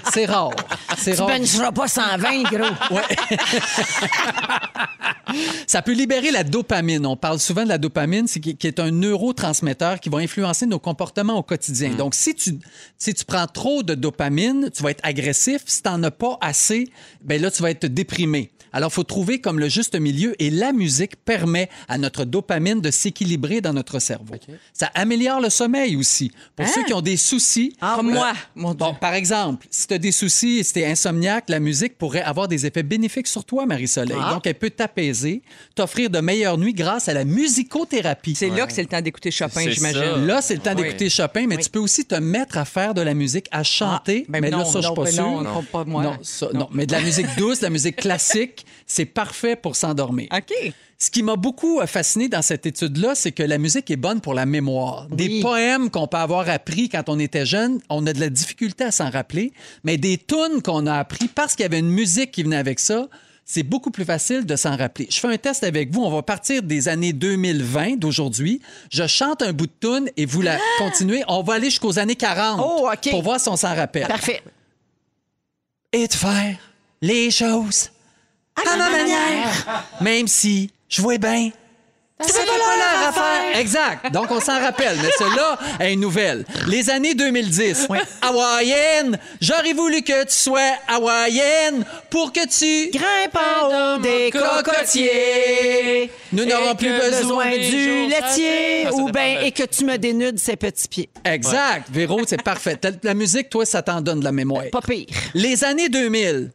[0.14, 0.52] C'est rare.
[0.96, 1.30] C'est Tu rare.
[1.30, 2.76] bencheras pas 120, gros.
[5.68, 7.06] Ça peut libérer la dopamine.
[7.06, 10.66] On parle souvent de la dopamine, c'est qui, qui est un neurotransmetteur qui va influencer
[10.66, 11.92] nos comportements au quotidien.
[11.96, 12.58] Donc, si tu,
[12.98, 15.62] si tu prends trop de dopamine, tu vas être agressif.
[15.66, 16.90] Si tu n'en as pas assez,
[17.22, 18.52] ben là, tu vas être déprimé.
[18.74, 22.82] Alors, il faut trouver comme le juste milieu et la musique permet à notre dopamine
[22.82, 24.36] de s'équilibrer dans notre cerveau.
[24.74, 26.32] Ça améliore le sommeil aussi.
[26.56, 28.78] Pour ceux qui ont des soucis, Comme moi, mon Dieu.
[28.80, 31.98] Bon, par exemple, si tu as des soucis et si tu es insomniaque, la musique
[31.98, 34.18] pourrait avoir des effets bénéfiques sur toi, Marie-Soleil.
[34.22, 34.34] Ah.
[34.34, 35.42] Donc, elle peut t'apaiser,
[35.76, 38.36] t'offrir de meilleures nuits grâce à la musicothérapie.
[38.36, 40.26] C'est là que c'est le temps d'écouter Chopin, C'est j'imagine.
[40.26, 40.84] Là, c'est le temps Oui.
[40.84, 44.26] d'écouter Chopin, mais tu peux aussi te mettre à faire de la musique, à chanter.
[44.30, 45.24] ben mais non, là, ça, je suis non, pas ben sûr.
[45.24, 46.04] non, non, pas moi.
[46.04, 46.70] Non, ça, non.
[46.72, 50.28] Mais de la musique douce, de la musique classique, c'est parfait pour s'endormir.
[50.36, 50.54] OK.
[51.00, 54.20] Ce qui m'a beaucoup euh, fasciné dans cette étude-là, c'est que la musique est bonne
[54.20, 55.08] pour la mémoire.
[55.10, 55.42] Des Oui.
[55.42, 58.92] poèmes qu'on peut avoir appris quand on était jeune, on a de la difficulté à
[58.92, 62.42] s'en rappeler, mais des tunes qu'on a appris parce qu'il y avait une musique qui
[62.44, 63.08] venait avec ça,
[63.46, 65.08] c'est beaucoup plus facile de s'en rappeler.
[65.10, 66.04] Je fais un test avec vous.
[66.04, 68.60] On va partir des années 2020 d'aujourd'hui.
[68.92, 71.24] Je chante un bout de tune et vous la continuez.
[71.30, 73.10] On va aller jusqu'aux années 40 Oh, OK.
[73.12, 74.08] pour voir si on s'en rappelle.
[74.08, 74.42] Parfait.
[75.94, 76.58] Et de faire
[77.02, 77.90] les choses
[78.58, 81.52] à ma manière, même si je vois bien.
[82.20, 83.60] C'est pas leur affaire.
[83.60, 84.12] Exact.
[84.12, 84.98] Donc, on s'en rappelle.
[85.04, 86.46] Mais celle-là est une nouvelle.
[86.66, 87.88] Les années 2010.
[88.24, 89.20] Hawaïenne.
[89.40, 92.90] J'aurais voulu que tu sois hawaïenne pour que tu...
[92.90, 96.10] Grimpe en haut des cocotiers.
[96.34, 98.88] Nous n'aurons plus besoin du laitier.
[98.88, 101.10] Ah, ou bien, et que tu me dénudes ses petits pieds.
[101.24, 101.88] Exact.
[101.92, 102.80] Véro, c'est parfait.
[103.04, 104.64] La musique, toi, ça t'en donne de la mémoire.
[104.72, 105.06] Pas pire.
[105.36, 106.50] Les années 2000.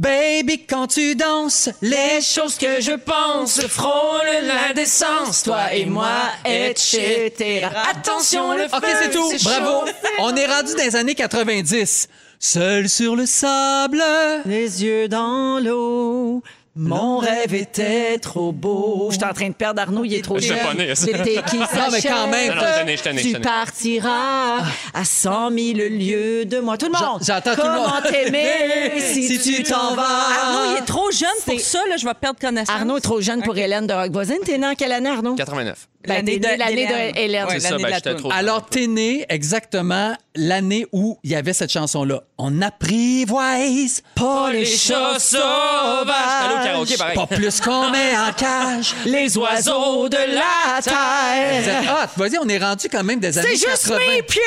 [0.00, 7.68] Baby, quand tu danses, les choses que je pense frôlent l'indécence, toi et moi, etc.
[7.90, 9.30] Attention, le feu, OK, c'est tout.
[9.44, 9.84] Bravo.
[10.20, 12.08] On est rendu dans les années 90.
[12.38, 14.02] Seul sur le sable.
[14.46, 16.42] Les yeux dans l'eau.
[16.76, 19.08] Mon rêve était trop beau.
[19.10, 20.58] Je suis en train de perdre Arnaud, il est trop Je sais jeune.
[20.60, 21.06] pas né, ça.
[21.06, 22.46] L'été qui Non, mais quand même.
[22.48, 24.58] s'achève, Non, non, je t'en ai, je je Tu partiras
[24.94, 25.58] à 100 000
[25.90, 26.78] lieues de moi.
[26.78, 27.20] Tout le monde.
[27.26, 30.02] j'entends tout le Comment t'aimer si, Si tu t'en vas?
[30.04, 32.74] Arnaud, il est trop jeune pour ça, là, je vais perdre connaissance.
[32.74, 34.38] Arnaud est trop jeune pour Hélène de Rock Voisine.
[34.44, 35.34] T'es né en quelle année, Arnaud?
[35.34, 35.88] 89.
[36.08, 37.44] Ben, L'année de- Hélène.
[37.46, 38.34] Ouais, ça, ben, de la.
[38.34, 42.22] Alors, t'es né exactement l'année où il y avait cette chanson-là.
[42.38, 46.06] On apprivoise Pas Les chats sauvages.
[46.08, 47.14] Allô, karaoké, pareil.
[47.16, 48.94] pas plus qu'on met en cage.
[49.04, 51.82] Les oiseaux de la Vous terre.
[51.82, 52.08] êtes hot.
[52.16, 53.98] Vas-y, on est rendu quand même des années C'est juste 80.
[54.08, 54.40] mes pieds!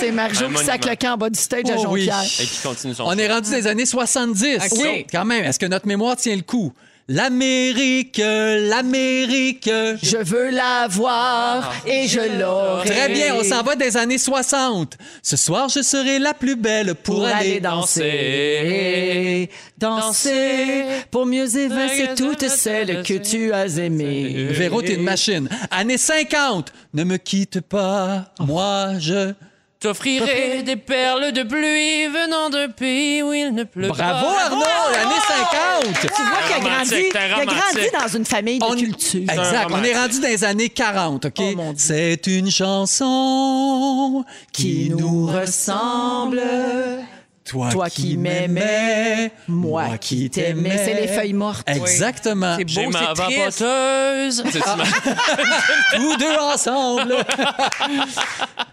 [0.09, 2.05] c'est Marjo qui sac le camp en bas du stage à Oh oui.
[2.07, 2.25] Jonquière.
[2.41, 4.57] Et qui continue son On est rendu des années 70.
[4.57, 4.79] OK.
[4.79, 5.07] Oui.
[5.11, 6.73] Quand même, est-ce que notre mémoire tient le coup?
[7.11, 9.71] L'Amérique, l'Amérique.
[10.03, 12.87] Je veux la voir et je l'aurai.
[12.91, 14.99] Très bien, on s'en va des années 60.
[15.23, 19.49] Ce soir, je serai la plus belle pour, pour aller aller danser.
[19.79, 24.49] Danser pour mieux évincer toutes celles que tu as aimées.
[24.51, 25.49] Véro, t'es une machine.
[25.71, 26.75] Années 50.
[26.93, 29.33] Ne me quitte pas, moi je.
[29.81, 34.45] T'offrirai des perles de pluie venant d'un pays où il ne pleut Bravo pas.
[34.47, 35.21] Arnaud, années
[35.85, 36.01] 50.
[36.01, 38.75] Tu vois qu'il a grandi, romantique, t'es il a grandi dans une famille de On-
[38.75, 39.21] culture.
[39.23, 41.35] Exact, on est rendu dans les années 40, OK?
[41.41, 41.73] Oh.
[41.77, 46.43] C'est une chanson Qui nous ressemble,
[47.49, 50.77] Toi, toi qui m'aimais, moi qui t'aimais.
[50.85, 51.69] C'est les feuilles mortes.
[51.69, 52.57] Exactement.
[52.59, 53.61] C'est J'ai beau, ma c'est triste.
[53.63, 54.45] vapoteuse.
[54.53, 54.61] C'est
[55.97, 57.17] Tous deux ensemble.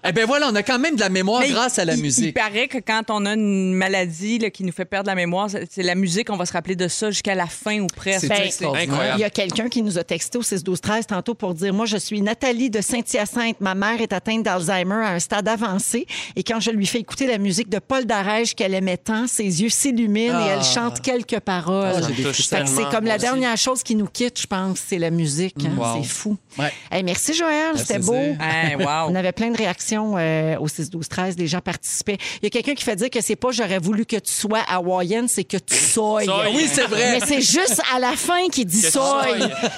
[0.08, 2.00] eh bien voilà, on a quand même de la mémoire Mais grâce à la il-
[2.00, 2.36] Il musique.
[2.36, 5.84] paraît que quand on a une maladie là, qui nous fait perdre la mémoire, c'est
[5.84, 8.22] la musique, on va se rappeler de ça jusqu'à la fin ou presque.
[8.22, 9.18] C'est Ben, incroyable.
[9.18, 11.98] Il y a quelqu'un qui nous a texté au 6-12-13 tantôt pour dire Moi, je
[11.98, 13.62] suis Nathalie de Saint-Hyacinthe.
[13.62, 16.06] Ma mère est atteinte d'Alzheimer à un stade avancé.
[16.36, 19.44] Et quand je lui fais écouter la musique de Paul Darège qu'elle aimait tant, ses
[19.62, 20.56] yeux s'illuminent et Ah.
[20.58, 21.94] elle chante quelques paroles.
[21.98, 23.22] Ah, que c'est comme la aussi.
[23.26, 25.56] dernière chose qui nous quitte, je pense, c'est la musique.
[25.64, 25.72] hein.
[25.78, 26.02] Wow.
[26.02, 26.38] C'est fou.
[26.58, 26.72] Ouais.
[26.92, 27.78] Hey, merci, Joël.
[27.78, 28.14] C'était beau.
[28.14, 28.38] plaisir.
[28.42, 29.08] Hey, wow.
[29.10, 31.36] On avait plein de réactions euh, au 6-12-13.
[31.36, 32.18] Des gens participaient.
[32.42, 34.62] Il y a quelqu'un qui fait dire que c'est pas j'aurais voulu que tu sois
[34.68, 36.22] hawaïenne, c'est que tu sois.
[36.56, 37.20] Oui, c'est vrai.
[37.20, 38.92] Mais c'est juste à la fin qu'il dit soy.
[38.92, 39.26] sois.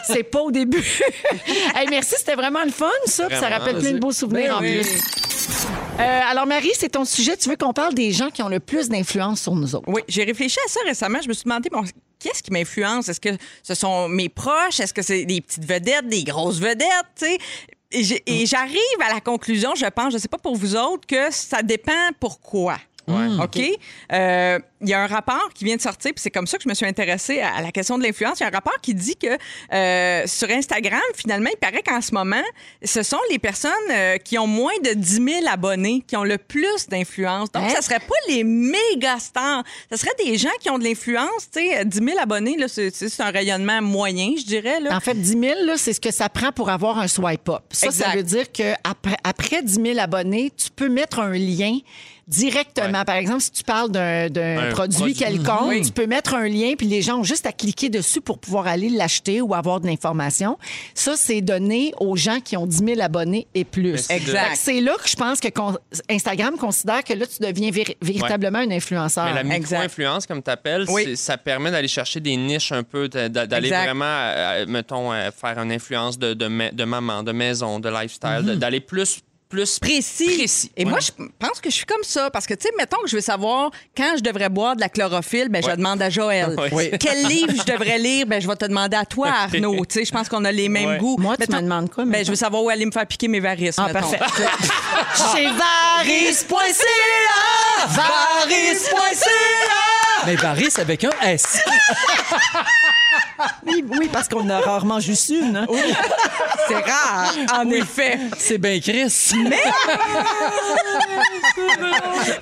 [0.08, 0.84] C'est pas au début.
[1.76, 3.28] hey, merci, c'était vraiment le fun, ça.
[3.30, 4.80] Ça rappelle plein de beaux souvenirs en Oui.
[4.82, 5.67] plus.
[6.00, 7.36] Euh, alors, Marie, c'est ton sujet.
[7.38, 9.88] Tu veux qu'on parle des gens qui ont le plus d'influence sur nous autres?
[9.88, 11.20] Oui, j'ai réfléchi à ça récemment.
[11.24, 11.84] Je me suis demandé, bon,
[12.20, 13.10] qu'est-ce qui m'influence?
[13.10, 13.30] Est-ce que
[13.64, 14.80] ce sont mes proches?
[14.80, 16.88] Est-ce que c'est des petites vedettes, des grosses vedettes?
[17.20, 17.38] tu sais?
[17.90, 18.78] Et Et j'arrive
[19.10, 22.78] à la conclusion, je pense, je sais pas pour vous autres, que ça dépend pourquoi.
[23.08, 23.60] OK?
[24.12, 26.64] Euh, Il y a un rapport qui vient de sortir, puis c'est comme ça que
[26.64, 28.40] je me suis intéressée à, à la question de l'influence.
[28.40, 29.28] Il y a un rapport qui dit que
[29.74, 32.44] euh, sur Instagram, finalement, il paraît qu'en ce moment,
[32.84, 36.38] ce sont les personnes euh, qui ont moins de 10 000 abonnés qui ont le
[36.38, 37.52] plus d'influence.
[37.52, 37.70] Donc, Hein?
[37.76, 39.64] ça serait pas les méga stars.
[39.90, 41.50] Ça serait des gens qui ont de l'influence.
[41.52, 44.80] Tu sais, 10 000 abonnés, là, c'est, un rayonnement moyen, je dirais.
[44.80, 44.96] Là.
[44.96, 47.64] En fait, 10 000, là, c'est ce que ça prend pour avoir un swipe up.
[47.72, 51.78] Ça, ça veut dire qu'après après 10 000 abonnés, tu peux mettre un lien
[52.28, 53.00] directement.
[53.00, 53.06] Ouais.
[53.06, 55.14] Par exemple, si tu parles d'un d'un Un produit, produit.
[55.16, 55.82] quelconque, Oui.
[55.82, 58.68] tu peux mettre un lien, puis les gens ont juste à cliquer dessus pour pouvoir
[58.68, 60.58] aller l'acheter ou avoir de l'information.
[60.94, 64.10] Ça, c'est donné aux gens qui ont 10 000 abonnés et plus.
[64.10, 64.56] Exact.
[64.56, 65.48] C'est là que je pense que
[66.10, 69.26] Instagram considère que là, tu deviens véri- véritablement un influenceur.
[69.26, 71.16] Mais la micro-influence, comme tu appelles, Oui.
[71.16, 75.72] ça permet d'aller chercher des niches un peu, d'aller vraiment, euh, mettons, euh, faire une
[75.72, 80.38] influence de, de, ma- de maman, de maison, de lifestyle, de- d'aller plus, plus précis.
[80.38, 80.72] précis.
[80.76, 80.92] Et Ouais.
[80.92, 82.30] moi, je pense que je suis comme ça.
[82.30, 84.90] Parce que, tu sais, mettons que je veux savoir quand je devrais boire de la
[84.90, 86.56] chlorophylle, ben, je demande à Joël.
[87.00, 88.26] Quel livre je devrais lire?
[88.26, 89.86] Ben, je vais te demander à toi, Arnaud.
[89.86, 90.98] Tu sais, je pense qu'on a les mêmes Ouais.
[90.98, 91.18] goûts.
[91.18, 92.26] Moi, tu me demandes quoi, Ben, mettons?
[92.26, 93.76] je veux savoir où aller me faire piquer mes varices.
[93.78, 94.12] Ah, mettons.
[94.12, 94.20] parfait.
[95.36, 96.84] Chez Varis.ca!
[97.88, 99.97] Varis.ca!
[100.28, 101.60] Mais Varis avec un S.
[103.66, 105.56] Oui, oui, parce qu'on a rarement juste une.
[105.56, 105.68] hein.
[106.68, 108.20] C'est rare, en effet.
[108.38, 109.32] C'est bien Chris.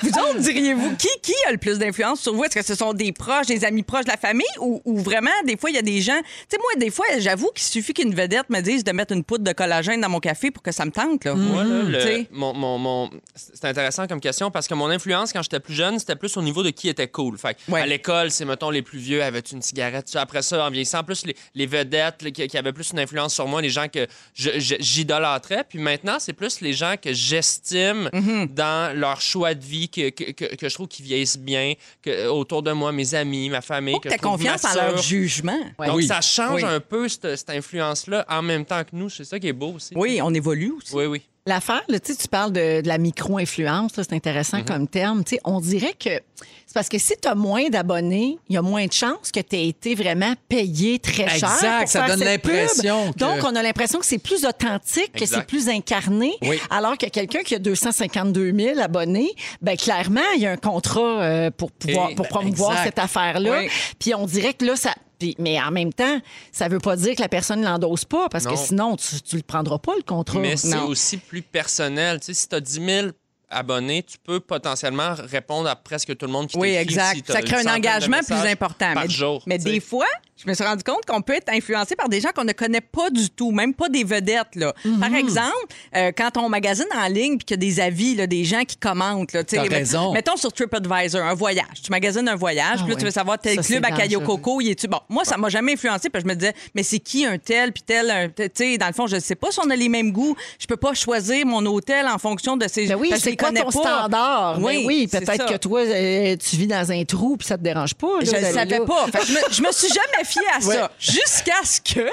[0.01, 2.43] Vous autres, diriez-vous, qui, qui a le plus d'influence sur vous?
[2.45, 5.29] Est-ce que ce sont des proches, des amis proches de la famille ou, ou vraiment,
[5.45, 6.17] des fois, il y a des gens?
[6.23, 9.23] Tu sais, moi, des fois, j'avoue qu'il suffit qu'une vedette me dise de mettre une
[9.23, 11.23] poudre de collagène dans mon café pour que ça me tente.
[11.25, 11.35] Là.
[11.35, 12.27] Moi, là, le- Tu sais.
[12.31, 15.99] mon, mon- mon- c'est intéressant comme question parce que mon influence quand j'étais plus jeune,
[15.99, 17.37] c'était plus au niveau de qui était cool.
[17.37, 17.81] Fait que Ouais.
[17.81, 20.13] À l'école, c'est, mettons, les plus vieux avaient une cigarette.
[20.15, 23.33] Après ça, en vieillissant, plus les, les vedettes là, qui, qui avaient plus une influence
[23.33, 25.63] sur moi, les gens que je- je- j'idolâtrais.
[25.67, 28.53] Puis maintenant, c'est plus les gens que j'estime Mm-hmm.
[28.53, 32.27] dans leur choix de vie, que, que, que- que je trouve qu'ils vieillissent bien, que,
[32.27, 33.93] autour de moi, mes amis, ma famille.
[33.95, 35.59] Faut que que tu confiance en leur jugement.
[35.79, 36.07] Donc, Oui.
[36.07, 36.69] ça change Oui.
[36.69, 39.09] un peu cette, cette influence-là en même temps que nous.
[39.09, 39.93] C'est ça qui est beau aussi.
[39.95, 40.93] Oui, on évolue aussi.
[40.95, 41.21] Oui, oui.
[41.47, 45.23] L'affaire, tu sais, tu parles de, de la micro-influence, c'est intéressant comme terme.
[45.43, 48.87] On dirait que c'est parce que si tu as moins d'abonnés, il y a moins
[48.87, 51.53] de chances que tu aies été vraiment payé très cher.
[51.53, 55.45] Exact, ça donne l'impression que- Donc, on a l'impression que c'est plus authentique, que c'est
[55.45, 56.33] plus incarné.
[56.41, 56.59] Oui.
[56.71, 59.29] Alors que quelqu'un qui a 252 000 abonnés,
[59.61, 62.85] ben clairement, il y a un contrat euh, pour pouvoir Et- pour promouvoir exact.
[62.85, 63.59] cette affaire-là.
[63.59, 63.69] Oui.
[63.99, 64.95] Puis on dirait que là, ça.
[65.17, 66.19] Puis- mais en même temps,
[66.51, 68.55] ça veut pas dire que la personne ne l'endosse pas, parce que Non.
[68.57, 70.39] sinon, tu, tu le prendras pas, le contrat.
[70.39, 72.19] Mais c'est aussi plus personnel.
[72.19, 73.07] Tu sais, si tu as 10 000
[73.49, 77.25] abonnés, tu peux potentiellement répondre à presque tout le monde qui Oui, t'écrit exact.
[77.25, 78.93] si ça crée un engagement plus important.
[78.93, 79.43] Par mais jour.
[79.45, 80.05] mais des fois,
[80.37, 82.81] je me suis rendu compte qu'on peut être influencé par des gens qu'on ne connaît
[82.81, 84.55] pas du tout, même pas des vedettes.
[84.55, 84.73] Là.
[84.83, 84.99] Mhm.
[84.99, 85.51] Par exemple,
[85.95, 88.63] euh, quand on magasine en ligne puis qu'il y a des avis, là, des gens
[88.65, 89.31] qui commentent.
[89.33, 90.11] Là, T'as raison.
[90.11, 91.81] Mettons sur TripAdvisor, un voyage.
[91.83, 94.19] Tu magasines un voyage, Ah puis là, tu veux savoir tel Ça, club à Cayo.
[94.21, 94.87] Coco, il est-tu.
[94.87, 97.37] Bon, moi, ça m'a jamais influencé, parce que je me disais, mais c'est qui un
[97.37, 99.69] tel, puis tel, un- tu sais, dans le fond, je ne sais pas si on
[99.69, 100.35] a les mêmes goûts.
[100.59, 103.47] Je peux pas choisir mon hôtel en fonction de ces Ben oui, c'est les quoi
[103.49, 103.79] connais ton pas.
[103.99, 104.57] standard?
[104.59, 107.63] Ben Oui, oui, peut-être que toi, euh, tu vis dans un trou puis ça te
[107.63, 108.07] dérange pas.
[108.19, 108.85] là, Je ne savais là.
[108.85, 109.05] pas.
[109.07, 110.75] Fait je, me, je me suis jamais fiée à Ouais.
[110.75, 110.91] ça.
[110.99, 112.09] Jusqu'à ce que,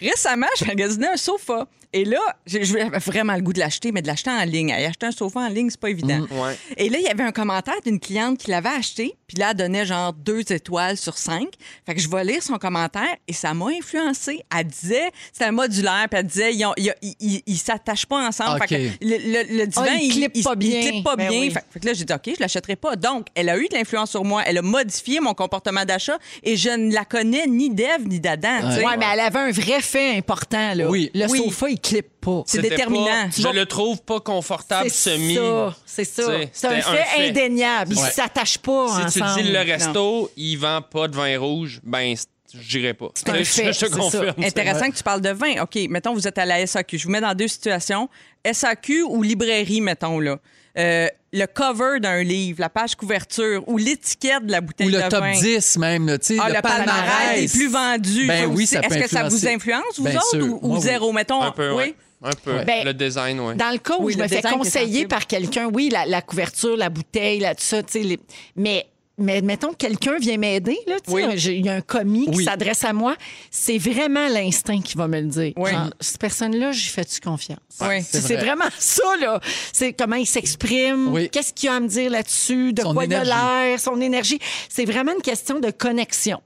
[0.00, 1.66] récemment, je magasinais un sofa.
[1.94, 4.70] Et là, j'avais vraiment le goût de l'acheter, mais de l'acheter en ligne.
[4.70, 6.20] Et acheter un sofa en ligne, c'est pas évident.
[6.30, 6.56] Ouais.
[6.76, 9.56] Et là, il y avait un commentaire d'une cliente qui l'avait acheté, puis là, elle
[9.56, 11.48] donnait genre deux étoiles sur cinq.
[11.84, 14.42] Fait que je vais lire son commentaire et ça m'a influencé.
[14.56, 18.06] Elle disait, c'était un modulaire, puis elle disait, ils, ont- ils- ils- ils- ils s'attachent
[18.06, 18.56] pas ensemble.
[18.62, 18.68] OK.
[18.68, 20.80] Fait que le, le- le divan, Ah, il clippe pas bien.
[20.80, 21.40] Il clippe pas Ben bien.
[21.40, 21.50] oui.
[21.50, 22.96] Fait, fait que là, j'ai dit, OK, je l'achèterai pas.
[22.96, 24.42] Donc, elle a eu de l'influence sur moi.
[24.46, 28.48] Elle a modifié mon comportement d'achat et je ne la connais ni d'Ève ni d'Adam.
[28.62, 30.74] Ouais, mais elle avait un vrai fait important.
[30.74, 30.88] Là.
[30.88, 31.10] Oui.
[31.14, 31.38] Le Oui.
[31.38, 32.42] sofa, il clippe pas.
[32.46, 33.04] C'est déterminant.
[33.04, 35.34] pas- Tu je le trouve pas confortable C'est semi.
[35.34, 36.22] ça, c'est ça.
[36.40, 37.28] Tu C'est un fait, un fait.
[37.28, 37.92] indéniable.
[37.94, 38.10] Ils Ouais.
[38.10, 39.42] s'attachent pas Si tu ensemble.
[39.42, 42.14] dis le resto, il vend pas de vin rouge, ben
[42.54, 43.06] j'irai pas.
[43.26, 44.26] un Je- fait, je te c'est confirme.
[44.38, 44.46] ça.
[44.46, 45.62] Intéressant que tu parles de vin.
[45.62, 46.98] OK, mettons, vous êtes à la SAQ.
[46.98, 48.08] Je vous mets dans deux situations.
[48.44, 50.38] SAQ ou librairie, mettons, là.
[50.78, 55.02] Euh, le cover d'un livre, la page couverture ou l'étiquette de la bouteille Ou le
[55.02, 55.32] de top vin.
[55.32, 58.26] 10 même, tu sais, Ah, le, le palmarès des plus vendus.
[58.26, 60.44] Ben oui, ça Est-ce que ça vous influence, vous Bien autres, sûr.
[60.44, 60.82] ou, ou Moi, oui.
[60.82, 61.12] zéro?
[61.12, 61.76] Mettons, Un peu, oui.
[61.76, 61.94] ouais.
[62.24, 62.62] Un peu.
[62.64, 63.56] Ben, le design, oui.
[63.56, 66.76] Dans le cas où Oui, je me fais conseiller par quelqu'un, oui, la, la couverture,
[66.76, 68.20] la bouteille, là, tout ça, tu sais, les-
[68.54, 68.86] mais.
[69.22, 71.22] Mais mettons que quelqu'un vient m'aider, là, tu Oui.
[71.36, 73.14] j'ai- il y a un commis qui s'adresse à moi,
[73.50, 75.52] c'est vraiment l'instinct qui va me le dire.
[75.56, 75.70] Oui.
[75.70, 77.58] Genre, cette personne-là, j'y fais-tu confiance?
[77.80, 78.02] Oui.
[78.02, 78.44] C'est C'est c'est vrai.
[78.46, 79.40] vraiment ça, là.
[79.72, 81.30] C'est comment il s'exprime, Oui.
[81.30, 84.38] qu'est-ce qu'il a à me dire là-dessus, de Son quoi il a l'air, son énergie.
[84.68, 86.40] C'est vraiment une question de connexion.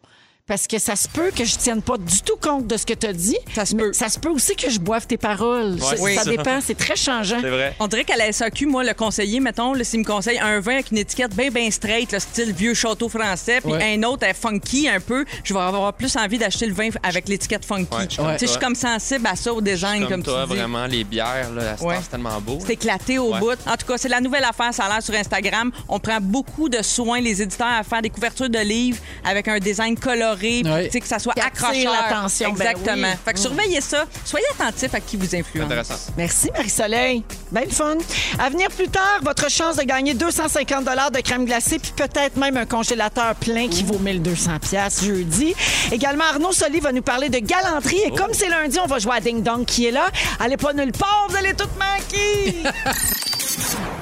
[0.47, 2.95] Parce que ça se peut que je tienne pas du tout compte de ce que
[2.95, 3.37] tu as dit.
[3.53, 3.93] Ça se peut.
[3.93, 5.73] Ça se peut aussi que je boive tes paroles.
[5.75, 6.31] Ouais, Ça- oui, ça ça.
[6.31, 7.39] dépend, c'est très changeant.
[7.41, 7.75] C'est vrai.
[7.81, 10.93] On dirait qu'à la SAQ, moi, le conseiller, mettons, s'il me conseille un vin avec
[10.93, 13.97] une étiquette bien, bien straight, là, style vieux château français, puis Ouais.
[13.99, 17.65] un autre funky un peu, je vais avoir plus envie d'acheter le vin avec l'étiquette
[17.65, 17.93] funky.
[17.97, 20.51] Ouais, je comme je suis comme sensible à ça, au design, Comme, comme, toi, tu
[20.53, 20.57] dis.
[20.59, 22.59] vraiment, les bières, là, c'est tellement beau.
[22.65, 23.41] C'est éclaté au Ouais.
[23.41, 23.59] bout.
[23.67, 25.73] En tout cas, c'est la nouvelle affaire, ça a l'air sur Instagram.
[25.89, 29.59] On prend beaucoup de soins, les éditeurs, à faire des couvertures de livres avec un
[29.59, 31.92] design coloré, puis, sais, que ça soit accrocheur.
[31.92, 33.09] l'attention, ben Exactement.
[33.09, 33.18] oui.
[33.25, 34.05] Fait que surveillez ça.
[34.25, 35.66] Soyez attentifs à qui vous influence.
[35.66, 36.12] Intéressant.
[36.16, 37.22] Merci, Marie-Soleil.
[37.51, 37.96] Bien le fun.
[38.38, 42.57] À venir plus tard, votre chance de gagner 250 de crème glacée puis peut-être même
[42.57, 45.55] un congélateur plein qui vaut 1200 pièces jeudi.
[45.92, 48.01] Également, Arnaud Soli va nous parler de galanterie.
[48.07, 50.07] Et comme c'est lundi, on va jouer à Ding Dong qui est là.
[50.40, 52.62] Allez pas nulle part, vous allez toutes manquer.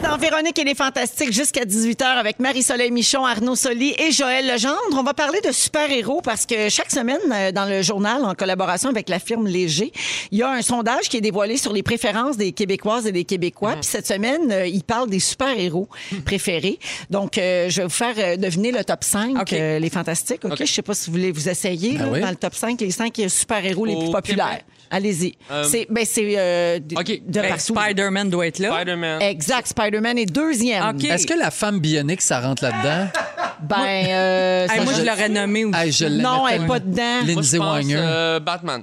[0.02, 4.76] Dans Véronique et les Fantastiques jusqu'à 18h avec Marie-Soleil Michon, Arnaud Soli et Joël Legendre.
[4.92, 8.90] On va parler de super-héros parce que chaque semaine, euh, dans le journal, en collaboration
[8.90, 9.92] avec la firme Léger,
[10.30, 13.24] il y a un sondage qui est dévoilé sur les préférences des Québécoises et des
[13.24, 13.72] Québécois.
[13.76, 15.88] Puis cette semaine, euh, il parle des super-héros
[16.26, 16.78] préférés.
[17.08, 19.52] Donc, euh, je vais vous faire deviner le top 5, OK.
[19.54, 20.44] euh, les Fantastiques.
[20.44, 20.52] OK?
[20.52, 20.58] OK.
[20.60, 22.20] Je sais pas si vous voulez vous essayer Ben là, oui.
[22.20, 24.48] dans le top 5, les 5 super-héros les Au plus populaires.
[24.50, 24.64] Québec.
[24.90, 25.34] Allez-y.
[25.50, 27.06] Euh, c'est ben, c'est euh, de, OK.
[27.26, 27.74] de Ben, partout.
[27.74, 28.72] Spider-Man doit être là.
[28.74, 29.22] Spider-Man.
[29.22, 29.66] Exact.
[29.68, 30.96] Spider-Man est deuxième.
[31.04, 33.08] Est-ce que la femme bionique, ça rentre là-dedans?
[33.62, 33.76] Ben,
[34.08, 35.78] euh, Hey, ça- moi, je l'aurais nommé aussi.
[35.78, 37.02] Hey, je l'aimais non, elle n'est pas dedans.
[37.02, 37.96] Moi, je Lindsay pense Wagner.
[37.98, 38.82] euh, Batman.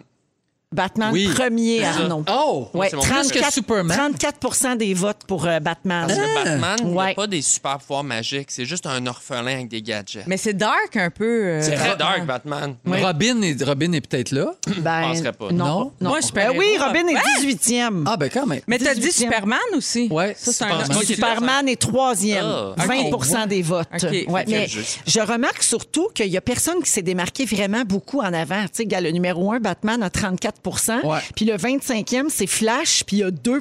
[0.74, 1.28] Batman Oui.
[1.28, 1.84] premier.
[1.84, 2.24] Arnaud.
[2.32, 2.70] Oh!
[2.74, 4.14] Ouais, c'est mon 34, plus que Superman.
[4.14, 6.06] 34% des votes pour euh, Batman.
[6.08, 7.12] Parce que Batman, il n'y Ouais.
[7.12, 8.50] a pas des super pouvoirs magiques.
[8.52, 10.26] C'est juste un orphelin avec des gadgets.
[10.28, 11.26] Mais c'est dark un peu.
[11.26, 12.76] euh, c'est très dark, Batman.
[12.86, 14.54] Robin, est, Robin est peut-être là?
[14.78, 15.52] Ben, penserais pas.
[15.52, 15.92] Non, Non?
[16.00, 16.10] non.
[16.12, 18.06] Moi, super Ben oui, Robin est 18e.
[18.08, 18.62] Ah, ben quand même.
[18.68, 19.12] Mais t'as dit 18e.
[19.12, 20.08] Superman aussi.
[20.10, 20.98] Ouais, Ça, c'est un Superman.
[20.98, 22.46] autre- Superman est troisième.
[22.46, 23.90] Ah, 20% des votes.
[23.94, 24.10] OK.
[24.30, 27.84] Ouais, Fait mais je- je remarque surtout qu'il y a personne qui s'est démarqué vraiment
[27.84, 28.62] beaucoup en avant.
[28.64, 30.61] Tu sais, gars, le numéro 1, Batman, a 34
[31.04, 31.20] Ouais.
[31.36, 33.60] Puis le 25e, c'est Flash, puis il y a 2 Ouais,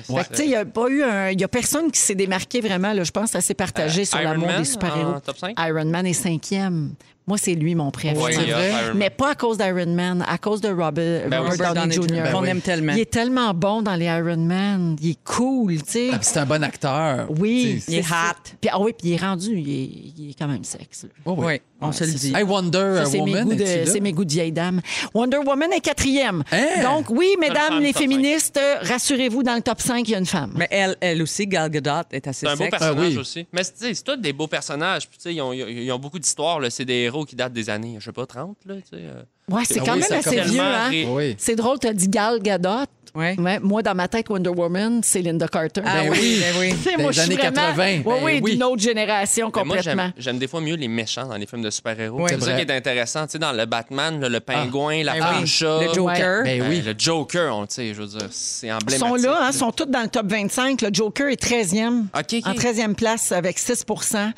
[0.00, 1.30] Fait que, tu sais, il n'y a pas eu un.
[1.30, 4.18] Il y a personne qui s'est démarqué vraiment, là, je pense, assez partagé Euh, sur
[4.20, 5.14] l'amour des super-héros.
[5.58, 6.94] Iron Man est cinquième.
[7.26, 8.22] Moi, c'est lui mon préféré.
[8.22, 8.70] Ouais, il y a vrai?
[8.70, 8.96] Iron Man.
[8.98, 11.48] Mais pas à cause d'Iron Man, à cause de Robert, Ben oui.
[11.52, 12.06] Robert Downey Jr.
[12.06, 12.48] Ben On oui.
[12.50, 12.92] aime tellement.
[12.92, 14.96] Il est tellement bon dans les Iron Man.
[15.00, 16.08] Il est cool, tu sais.
[16.12, 17.26] Ah, puis c'est un bon acteur.
[17.38, 17.82] Oui.
[17.88, 18.36] Il est hot.
[18.60, 21.06] Puis, ah oui, puis il est rendu, il est, il est quand même sexe.
[21.24, 21.46] oh oui.
[21.46, 22.32] Oui, on se le dit.
[22.34, 24.80] Hey, Wonder Ça, c'est mes, Woman, c'est mes goûts de vieille dame.
[25.14, 26.42] Wonder Woman est quatrième.
[26.52, 26.66] Hein?
[26.82, 30.24] Donc, oui, mesdames les féministes, euh, rassurez-vous, dans le top 5, il y a une
[30.26, 30.52] femme.
[30.56, 32.70] Mais elle, elle aussi, Gal Gadot, est assez C'est un beau sexe.
[32.78, 33.16] personnage Ah oui.
[33.18, 33.46] aussi.
[33.52, 35.08] Mais tu sais, c'est tous des beaux personnages.
[35.08, 36.60] Puis, tu sais, ils, ont, ils ont beaucoup d'histoires.
[36.60, 36.70] là.
[36.70, 38.56] C'est des qui datent des années, je sais pas, 30.
[38.66, 39.22] Là, tu sais, euh.
[39.48, 40.90] Ouais, c'est Ah quand oui, même ça assez vieux, hein?
[41.10, 41.36] Oui.
[41.38, 42.86] C'est drôle, tu as dit Gal Gadot.
[43.14, 43.36] Ouais.
[43.38, 45.82] Ouais, moi, dans ma tête, Wonder Woman, c'est Linda Carter.
[45.84, 46.40] Ah Ben oui, oui.
[46.40, 46.74] ben oui.
[46.96, 48.52] Des moi, je suis années vraiment- 80, Oui, ben oui, oui.
[48.52, 49.92] d'une autre génération moi, complètement.
[50.04, 52.20] j'aime, j'aime des fois mieux les méchants dans les films de super-héros.
[52.22, 52.30] Ouais.
[52.30, 53.26] c'est ça qui est intéressant.
[53.26, 55.86] Tu sais, dans le Batman, là, le pingouin, la Ben femme oui.
[55.88, 56.42] Le Joker.
[56.44, 56.82] Ben oui.
[56.84, 59.06] Le Joker, on, je veux dire, c'est Ils emblématique.
[59.06, 60.82] sont là, hein, sont tous dans le top 25.
[60.82, 62.06] Le Joker est 13e.
[62.18, 62.46] OK, OK.
[62.46, 63.84] En 13e place avec 6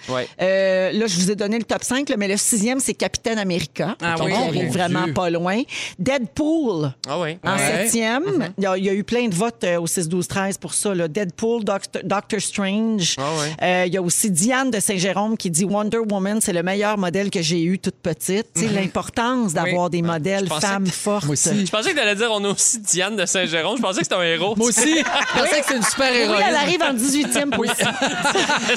[0.09, 0.29] Ouais.
[0.43, 3.39] Euh, Là, je vous ai donné le top 5, là, mais le sixième, c'est Capitaine
[3.39, 3.97] America.
[4.03, 4.27] Ah oui.
[4.29, 5.63] il Oh, arrive mon vraiment pas loin.
[5.99, 6.93] Deadpool.
[7.09, 7.39] Ah oui.
[7.45, 7.59] En Ouais.
[7.83, 10.75] septième, il, y a, il y a eu plein de votes euh, au 6-12-13 pour
[10.75, 10.95] ça.
[10.95, 11.09] là.
[11.09, 13.17] Deadpool, Doctor, Doctor Strange.
[13.19, 13.57] Ah ouais.
[13.63, 16.99] Euh, il y a aussi Diane de Saint-Jérôme qui dit Wonder Woman, c'est le meilleur
[16.99, 18.47] modèle que j'ai eu toute petite.
[18.55, 21.25] Sais, L'importance d'avoir des modèles femmes que- fortes.
[21.25, 21.67] Moi aussi.
[21.67, 23.77] Je pensais que tu allais dire on a aussi Diane de Saint-Jérôme.
[23.77, 24.55] Je pensais que c'était un héros.
[24.57, 24.99] Moi aussi.
[24.99, 26.45] Je pensais que c'est une super Oui, héroïne.
[26.49, 27.87] elle arrive en 18e position.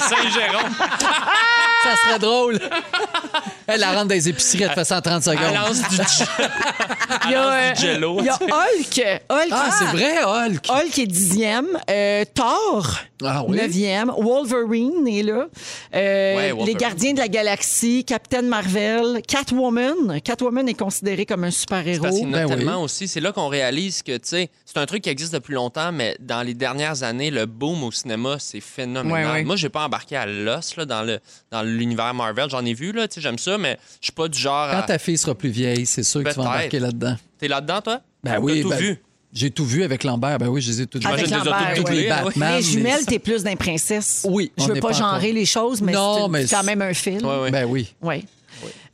[0.00, 0.70] Saint-Jérôme.
[1.82, 2.58] Ça serait drôle.
[3.72, 5.54] Elle la rentre dans les épiceries, elle te fait ça en 30 Elle secondes.
[5.54, 5.96] lance du,
[7.26, 8.16] Il y a, du jello.
[8.20, 9.20] il y a Hulk.
[9.30, 10.66] Hulk, Ah, c'est vrai, Hulk.
[10.68, 11.66] Hulk est dixième.
[11.90, 13.56] Euh, Thor, Ah oui?
[13.56, 14.12] neuvième.
[14.16, 15.46] Wolverine est là.
[15.94, 16.66] Euh, Ouais, Wolverine.
[16.66, 20.20] les Gardiens de la Galaxie, Captain Marvel, Catwoman.
[20.22, 22.02] Catwoman est considérée comme un super-héros.
[22.02, 22.64] Parce Ben oui.
[22.84, 23.08] aussi.
[23.08, 26.16] C'est là qu'on réalise que, tu sais, c'est un truc qui existe depuis longtemps, mais
[26.20, 29.26] dans les dernières années, le boom au cinéma, c'est phénoménal.
[29.26, 29.44] Ouais, ouais.
[29.44, 31.18] Moi, j'ai pas embarqué à l'os là, dans, le,
[31.50, 32.48] dans l'univers Marvel.
[32.50, 34.78] J'en ai vu, là, tu sais, j'aime ça, mais je suis pas du genre Quand
[34.78, 34.82] à...
[34.82, 37.16] ta fille sera plus vieille, c'est sûr que tu vas embarquer là-dedans.
[37.38, 38.00] T'es là-dedans, toi?
[38.24, 38.62] Ben T'as oui.
[38.62, 38.98] tout ben, vu?
[39.32, 40.38] J'ai tout vu avec Lambert.
[40.38, 41.08] Ben oui, je les ai toutes vues.
[41.08, 42.08] Avec les Lambert, toutes oui.
[42.08, 42.56] Batman.
[42.56, 44.26] les jumelles, les- t'es plus d'un princesse.
[44.28, 45.34] Oui, Je on veux pas pas genrer encore.
[45.34, 47.24] les choses, mais c'est quand même un film.
[47.24, 47.50] Ouais, ouais.
[47.52, 47.94] Ben oui.
[48.02, 48.24] Ouais.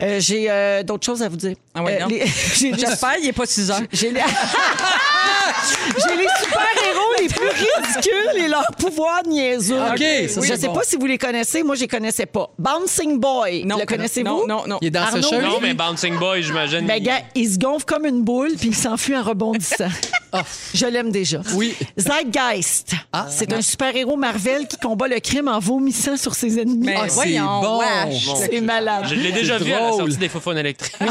[0.03, 1.57] Euh, J'ai euh, d'autres choses à vous dire.
[1.75, 2.09] Ah ouais, Euh, non?
[2.09, 3.81] les- j'ai- J'espère qu'il n'est pas 6 heures.
[3.93, 4.21] J'ai les...
[6.09, 9.79] J'ai les super-héros les plus ridicules et leurs pouvoirs niaiseux.
[9.81, 10.75] OK, ça, Je c'est sais bon.
[10.75, 11.63] pas si vous les connaissez.
[11.63, 12.51] Moi, je les connaissais pas.
[12.59, 13.65] Bouncing Boy.
[13.65, 14.29] Non, le connaissez-vous?
[14.29, 14.79] Non, non, non.
[14.81, 15.43] Il est dans Arnaud, sécheuse.
[15.43, 16.87] Non, mais Bouncing Boy, j'imagine.
[16.87, 19.89] Ben, il- gars, il se gonfle comme une boule puis il s'enfuit en rebondissant.
[20.33, 20.43] Ah.
[20.75, 21.41] Je l'aime déjà.
[21.55, 21.75] Oui.
[21.97, 22.91] Zeitgeist.
[23.31, 26.85] c'est un super-héros Marvel qui combat le crime en vomissant sur ses ennemis.
[26.89, 27.79] Mais Ah, c'est voyons, bon.
[27.79, 28.29] wesh.
[28.51, 29.07] c'est malade.
[29.09, 30.01] Je l'ai déjà C'est vu à la drôle.
[30.03, 30.93] sortie des Faufounes électriques.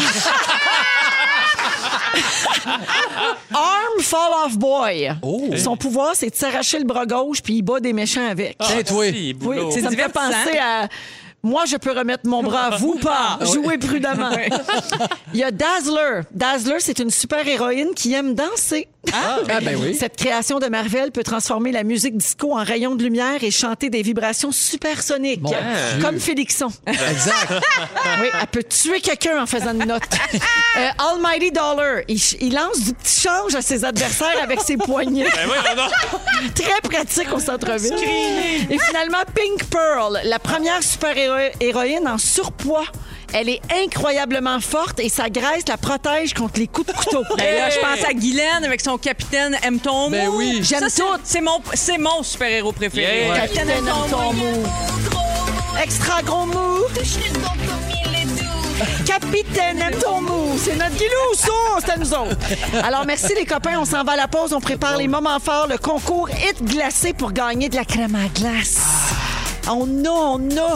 [3.54, 5.12] Arm Fall Off Boy.
[5.22, 5.50] Oh.
[5.58, 8.58] Son pouvoir, c'est de s'arracher le bras gauche puis il bat des méchants avec.
[8.58, 9.06] Toi.
[9.12, 9.72] Oui, boulot.
[9.72, 10.88] ça me fait penser à.
[11.46, 13.38] Moi, je peux remettre mon bras à vous, pas.
[13.42, 14.32] Jouez prudemment.
[15.34, 16.22] Il y a Dazzler.
[16.32, 18.88] Dazzler, c'est une super-héroïne qui aime danser.
[19.14, 19.96] Ah, ben oui.
[19.96, 23.90] Cette création de Marvel peut transformer la musique disco en rayons de lumière et chanter
[23.90, 25.42] des vibrations supersoniques.
[25.42, 25.58] Mon Dieu.
[26.02, 26.70] Comme Félixon.
[26.88, 27.54] Exact.
[28.22, 30.04] Oui, elle peut tuer quelqu'un en faisant une note.
[30.78, 35.24] Euh, Almighty Dollar, il, il lance du petit change à ses adversaires avec ses poignets.
[35.24, 36.50] Ben.
[36.54, 37.96] Très pratique au centre-ville.
[38.70, 42.84] Et finalement, Pink Pearl, la première super-héroïne en surpoids.
[43.34, 47.24] Elle est incroyablement forte et sa graisse la protège contre les coups de couteau.
[47.38, 49.80] Ben là, je pense à Guylaine avec son capitaine M.
[49.80, 50.60] Ton Ben oui.
[50.62, 51.08] J'aime Ça, c'est- tout.
[51.24, 53.26] C'est mon, c'est mon super-héros préféré.
[53.26, 53.32] Yeah.
[53.34, 53.40] Ouais.
[53.42, 53.82] Capitaine
[54.34, 54.64] mou.
[55.84, 56.80] Extra gros mou.
[59.06, 60.58] Capitaine aime ton mou.
[60.58, 62.38] C'est notre Guilou, ça, c'est à nous autres.
[62.84, 63.78] Alors, merci les copains.
[63.80, 64.54] On s'en va à la pause.
[64.54, 68.28] On prépare les moments forts, le concours Hit glacé pour gagner de la crème à
[68.40, 68.78] glace.
[69.68, 70.76] On a, on a.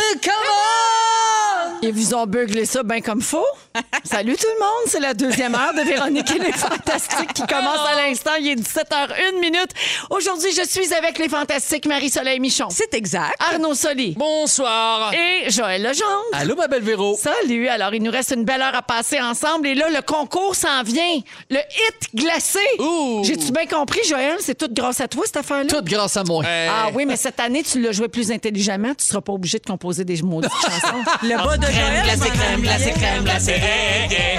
[0.00, 1.09] Come on!
[1.82, 3.44] Ils vous ont beuglé ça bien comme faux.
[4.04, 7.78] Salut tout le monde, c'est la deuxième heure de Véronique et les Fantastiques qui commence
[7.88, 8.32] à l'instant.
[8.38, 9.70] Il est 17h01 minute.
[10.10, 13.34] Aujourd'hui, je suis avec les Fantastiques Marie-Soleil Michon, C'est exact.
[13.38, 15.12] Arnaud Soli Bonsoir.
[15.14, 16.04] et Joël Legendre.
[16.34, 17.16] Allô, ma belle Véro.
[17.18, 17.68] Salut.
[17.68, 19.66] Alors, il nous reste une belle heure à passer ensemble.
[19.68, 21.20] Et là, le concours s'en vient.
[21.48, 22.58] Le hit glacé.
[22.78, 23.22] Ouh.
[23.24, 24.36] J'ai-tu bien compris, Joël?
[24.40, 25.66] C'est tout grâce à toi, cette affaire-là?
[25.68, 26.44] Toute grâce à moi.
[26.46, 28.94] Ah oui, mais cette année, tu l'as joué plus intelligemment.
[28.94, 31.04] Tu seras pas obligé de composer des maudites chansons.
[31.22, 32.02] Le bas de Joël.
[32.04, 33.60] glacée, crème glacée, crème glacée.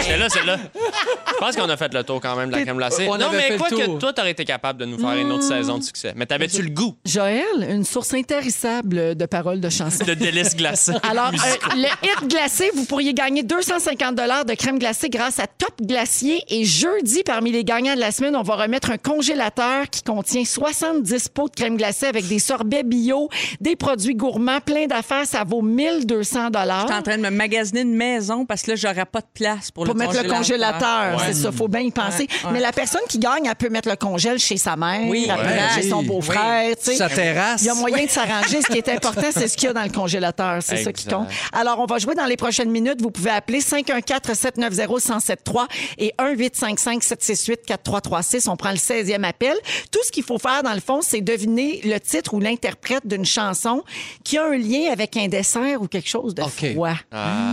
[0.01, 0.57] C'est là, c'est là.
[0.73, 3.07] Je pense qu'on a fait le tour quand même de la crème glacée.
[3.09, 5.15] On non, avait mais fait le quoi que toi, t'aurais été capable de nous faire
[5.15, 6.13] une autre saison de succès.
[6.15, 6.95] Mais t'avais-tu le goût?
[7.05, 10.03] Joël, une source intarissable de paroles de chansons.
[10.03, 10.93] de délices glacées?
[11.09, 15.73] Alors, euh, le hit glacé, vous pourriez gagner 250 de crème glacée grâce à Top
[15.81, 16.43] Glacier.
[16.49, 20.45] Et jeudi, parmi les gagnants de la semaine, on va remettre un congélateur qui contient
[20.45, 23.29] 70 pots de crème glacée avec des sorbets bio,
[23.59, 25.25] des produits gourmands, plein d'affaires.
[25.25, 28.75] Ça vaut 1200 Je suis en train de me magasiner une maison parce que là,
[28.75, 31.17] j'aurais pas de place pour, pour le mettre le congélateur.
[31.17, 31.23] Ouais.
[31.27, 32.27] C'est ça, faut bien y penser.
[32.29, 32.51] Ouais, ouais.
[32.53, 35.27] Mais la personne qui gagne, elle peut mettre le congèle chez sa mère, Oui,
[35.75, 36.05] chez son Oui.
[36.07, 36.75] beau-frère.
[36.77, 36.95] tu sais.
[36.95, 37.61] Sa terrasse.
[37.61, 38.61] Il y a moyen de s'arranger.
[38.61, 40.57] Ce qui est important, c'est ce qu'il y a dans le congélateur.
[40.61, 41.27] C'est ça qui compte.
[41.53, 43.01] Alors, on va jouer dans les prochaines minutes.
[43.01, 45.67] Vous pouvez appeler 514-790-1073
[45.97, 48.49] et 1-855-768-4336.
[48.49, 49.55] On prend le 16e appel.
[49.91, 53.25] Tout ce qu'il faut faire, dans le fond, c'est deviner le titre ou l'interprète d'une
[53.25, 53.83] chanson
[54.23, 56.71] qui a un lien avec un dessert ou quelque chose de OK.
[56.73, 56.93] froid.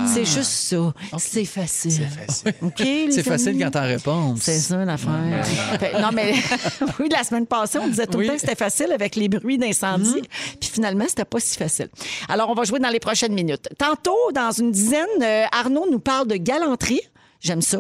[0.06, 0.94] C'est juste ça.
[1.18, 1.90] C'est facile.
[1.92, 2.54] C'est facile.
[2.62, 4.34] OK, les C'est facile quand t'en réponds.
[4.40, 5.44] C'est ça l'affaire.
[5.80, 6.34] Fait- non, mais
[7.00, 8.24] oui, la semaine passée, on disait tout Oui.
[8.24, 10.22] le temps que c'était facile avec les bruits d'incendie.
[10.60, 11.88] Puis finalement, c'était pas si facile.
[12.28, 13.68] Alors, on va jouer dans les prochaines minutes.
[13.78, 17.00] Tantôt, dans une dizaine, euh, Arnaud nous parle de galanterie.
[17.40, 17.78] J'aime ça.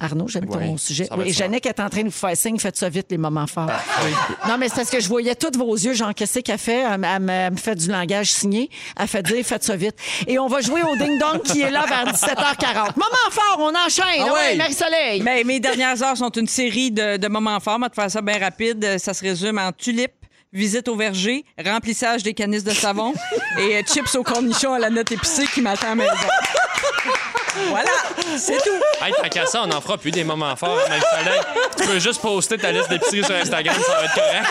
[0.00, 1.06] Arnaud, j'aime ton Oui, sujet.
[1.16, 1.32] Oui, et.
[1.32, 2.58] Jannick est en train de vous faire signe.
[2.58, 3.70] Faites ça vite, les moments forts.
[4.48, 5.92] Non, mais c'est parce que je voyais tous vos yeux.
[5.94, 6.80] Jean, qu'est-ce qu'elle fait?
[6.82, 8.68] Elle, me- elle me- elle me fait du langage signé.
[8.98, 9.94] Elle fait dire, faites ça vite.
[10.26, 12.96] Et on va jouer au ding-dong qui est là vers 17h40.
[12.96, 14.22] Moment fort, on enchaîne.
[14.22, 14.56] Ah Ah ouais.
[14.56, 15.22] Marie-Soleil.
[15.22, 17.76] Mais mes dernières heures sont une série de, de moments forts.
[17.76, 18.98] On va te faire ça bien rapide.
[18.98, 20.14] Ça se résume en tulipes,
[20.52, 23.12] visite au verger, remplissage des canisses de savon
[23.60, 26.10] et euh, chips au cornichon à la note épicée qui m'attend à la maison.
[27.68, 27.90] Voilà,
[28.36, 29.04] c'est tout.
[29.04, 30.78] Hey, tant qu'à ça, on en fera plus des moments forts.
[30.88, 31.40] Mais il fallait.
[31.78, 34.46] Tu peux juste poster ta liste d'épicerie sur Instagram, ça va être correct.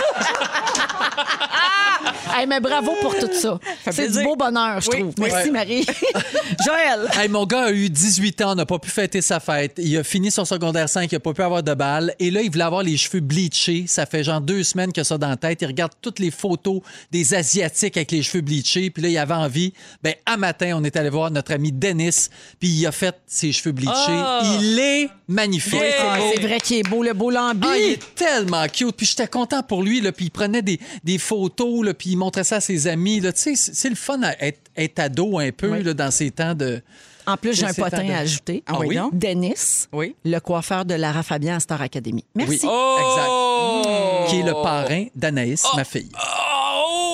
[2.37, 3.57] Hey, mais bravo pour tout ça.
[3.91, 5.13] C'est du beau bonheur, je Oui, trouve.
[5.19, 5.29] oui.
[5.31, 5.85] Merci, Marie.
[6.65, 7.07] Joël.
[7.17, 9.75] Hey, mon gars a eu 18 ans, n'a pas pu fêter sa fête.
[9.77, 12.13] Il a fini son secondaire 5, il n'a pas pu avoir de balle.
[12.19, 13.85] Et là, il voulait avoir les cheveux bleachés.
[13.87, 15.61] Ça fait genre deux semaines qu'il a ça dans la tête.
[15.61, 18.89] Il regarde toutes les photos des Asiatiques avec les cheveux bleachés.
[18.89, 19.73] Puis là, il avait envie.
[20.03, 22.27] Ben, à matin, on est allé voir notre ami Dennis.
[22.59, 23.93] Puis il a fait ses cheveux bleachés.
[24.09, 24.41] Ah!
[24.59, 25.79] Il est magnifique.
[26.01, 27.67] Ah, c'est vrai qu'il est beau, le beau lambi.
[27.69, 28.95] Ah, il est tellement cute.
[28.95, 30.01] Puis j'étais content pour lui.
[30.01, 30.11] Là.
[30.11, 33.19] Puis il prenait des, des photos, là, puis il montrait ça à ses amis.
[33.19, 33.31] Là.
[33.33, 35.83] Tu sais, c'est c'est le fun à être, être ado un peu Oui.
[35.83, 36.81] là, dans ces temps de...
[37.27, 38.63] En plus, j'ai un C'est potin à ajouter.
[38.67, 38.95] Ah oui?
[38.95, 39.17] donc?
[39.17, 40.15] Dennis, Oui.
[40.23, 42.23] le coiffeur de Lara Fabian à Star Academy.
[42.35, 42.59] Merci.
[42.63, 42.69] Oui.
[42.71, 43.81] Oh!
[44.29, 46.09] Qui est le parrain d'Anaïs, ma fille.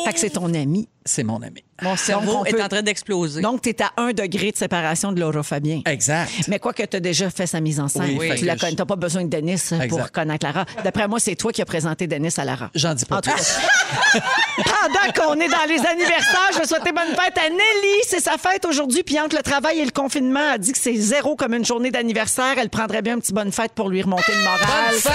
[0.06, 0.88] Fait que c'est ton ami.
[1.04, 1.64] C'est mon ami.
[1.82, 3.42] Mon cerveau est peut- en train d'exploser.
[3.42, 5.82] Donc, tu es à un degré de séparation de Laura Fabien.
[5.88, 6.30] Exact.
[6.48, 8.62] Mais quoi que tu as déjà fait sa mise en scène, Oui, tu la je-
[8.62, 8.76] connais.
[8.76, 10.66] T'as pas besoin de Denis pour connaître Lara.
[10.84, 12.70] D'après moi, c'est toi qui as présenté Denis à Lara.
[12.76, 13.42] J'en dis pas En tout plus.
[13.42, 14.20] cas,
[14.58, 17.98] pendant qu'on est dans les anniversaires, je vais souhaiter bonne fête à Nelly.
[18.08, 19.02] C'est sa fête aujourd'hui.
[19.02, 21.90] Puis entre le travail et le confinement, elle dit que c'est zéro comme une journée
[21.90, 22.54] d'anniversaire.
[22.60, 24.94] Elle prendrait bien un petit bonne fête pour lui remonter le moral.
[25.00, 25.14] C'est ta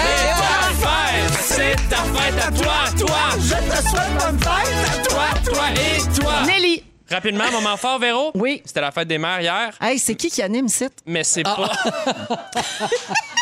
[0.75, 1.39] fête!
[1.39, 3.17] C'est ta fête à toi, toi!
[3.39, 5.25] Je te souhaite bonne fête à toi.
[5.45, 6.33] Toi et toi!
[6.45, 6.83] Nelly.
[7.09, 8.31] Rapidement, moment fort, Véro?
[8.35, 8.61] Oui.
[8.65, 10.87] C'était la fête des mères hier, Hey, c'est qui qui anime ici?
[11.05, 11.71] mais c'est pas.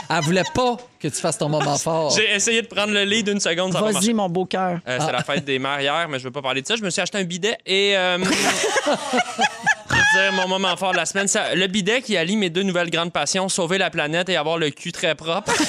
[0.08, 2.12] Elle voulait pas que tu fasses ton moment fort.
[2.12, 3.82] J'ai essayé de prendre le lead d'une seconde, ça.
[3.82, 4.78] Vas-y, mon beau cœur.
[4.88, 6.76] Euh, c'est la fête des mères hier, mais je veux pas parler de ça.
[6.76, 7.98] Je me suis acheté un bidet et.
[7.98, 12.38] euh, je veux dire, mon moment fort de la semaine, ça- le bidet qui allie
[12.38, 15.52] mes deux nouvelles grandes passions, sauver la planète et avoir le cul très propre.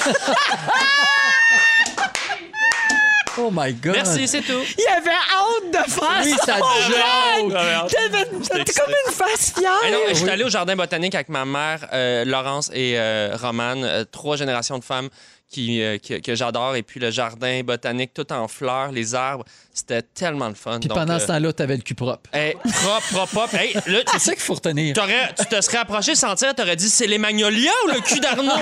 [3.47, 3.93] Oh my God.
[3.93, 4.59] Merci, c'est tout.
[4.77, 7.49] Il avait hâte de faire Oui, ça joke.
[7.49, 7.89] blague.
[7.89, 9.71] T'avais- T'as comme une face fière.
[9.85, 13.35] Ah non, je suis allé au jardin botanique avec ma mère, euh, Laurence et euh,
[13.41, 15.07] Romane, euh, trois générations de femmes
[15.49, 16.75] qui, euh, que, que j'adore.
[16.75, 20.79] Et puis le jardin botanique, tout en fleurs, les arbres, c'était tellement le fun.
[20.79, 22.29] Puis Donc, pendant euh, ce temps-là, t'avais le cul propre.
[22.33, 23.55] hey, propre, propre, propre.
[23.55, 23.73] Hey,
[24.11, 24.93] C'est ça qu'il faut retenir.
[24.93, 28.19] T'aurais- tu te serais approché sans tir, t'aurais dit c'est les magnolias ou le cul
[28.19, 28.51] d'Arnaud?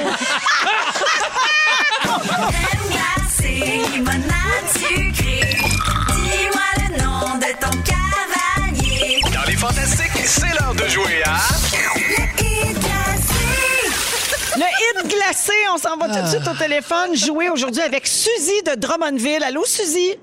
[3.46, 5.58] Limonade sucrée.
[6.16, 9.22] Dis-moi le nom de ton cavalier.
[9.34, 11.38] Dans les fantastiques, c'est l'heure de jouer à...
[11.96, 13.46] Le hit glacé.
[14.56, 18.64] Le hit glacé, on s'en va tout de suite au téléphone jouer aujourd'hui avec Suzy
[18.66, 19.44] de Drummondville.
[19.44, 20.16] Allô, Suzy?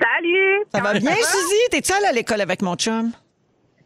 [0.00, 0.64] Salut!
[0.72, 1.60] Ça va bien, Suzy?
[1.70, 3.12] T'es-tu allée à l'école avec mon chum?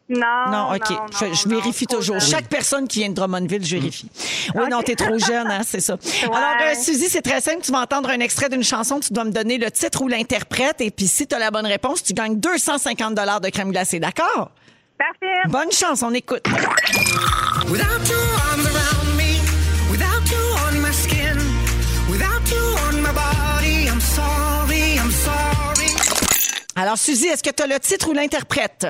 [0.07, 0.51] Non.
[0.51, 0.89] Non, OK.
[0.91, 2.19] non, je, non, je non, vérifie toujours.
[2.19, 2.29] jeune.
[2.29, 4.09] Chaque personne qui vient de Drummondville, je vérifie.
[4.53, 5.97] Oui, non, t'es trop jeune, hein, c'est ça.
[6.25, 7.61] Alors, euh, Suzy, c'est très simple.
[7.63, 8.99] Tu vas entendre un extrait d'une chanson.
[8.99, 10.79] Tu dois me donner le titre ou l'interprète.
[10.81, 13.99] Et puis, si tu as la bonne réponse, tu gagnes 250 de crème glacée.
[13.99, 14.51] D'accord?
[14.97, 15.49] Parfait.
[15.49, 16.43] Bonne chance, on écoute.
[26.77, 28.85] Alors, Suzy, est-ce que tu as le titre ou l'interprète?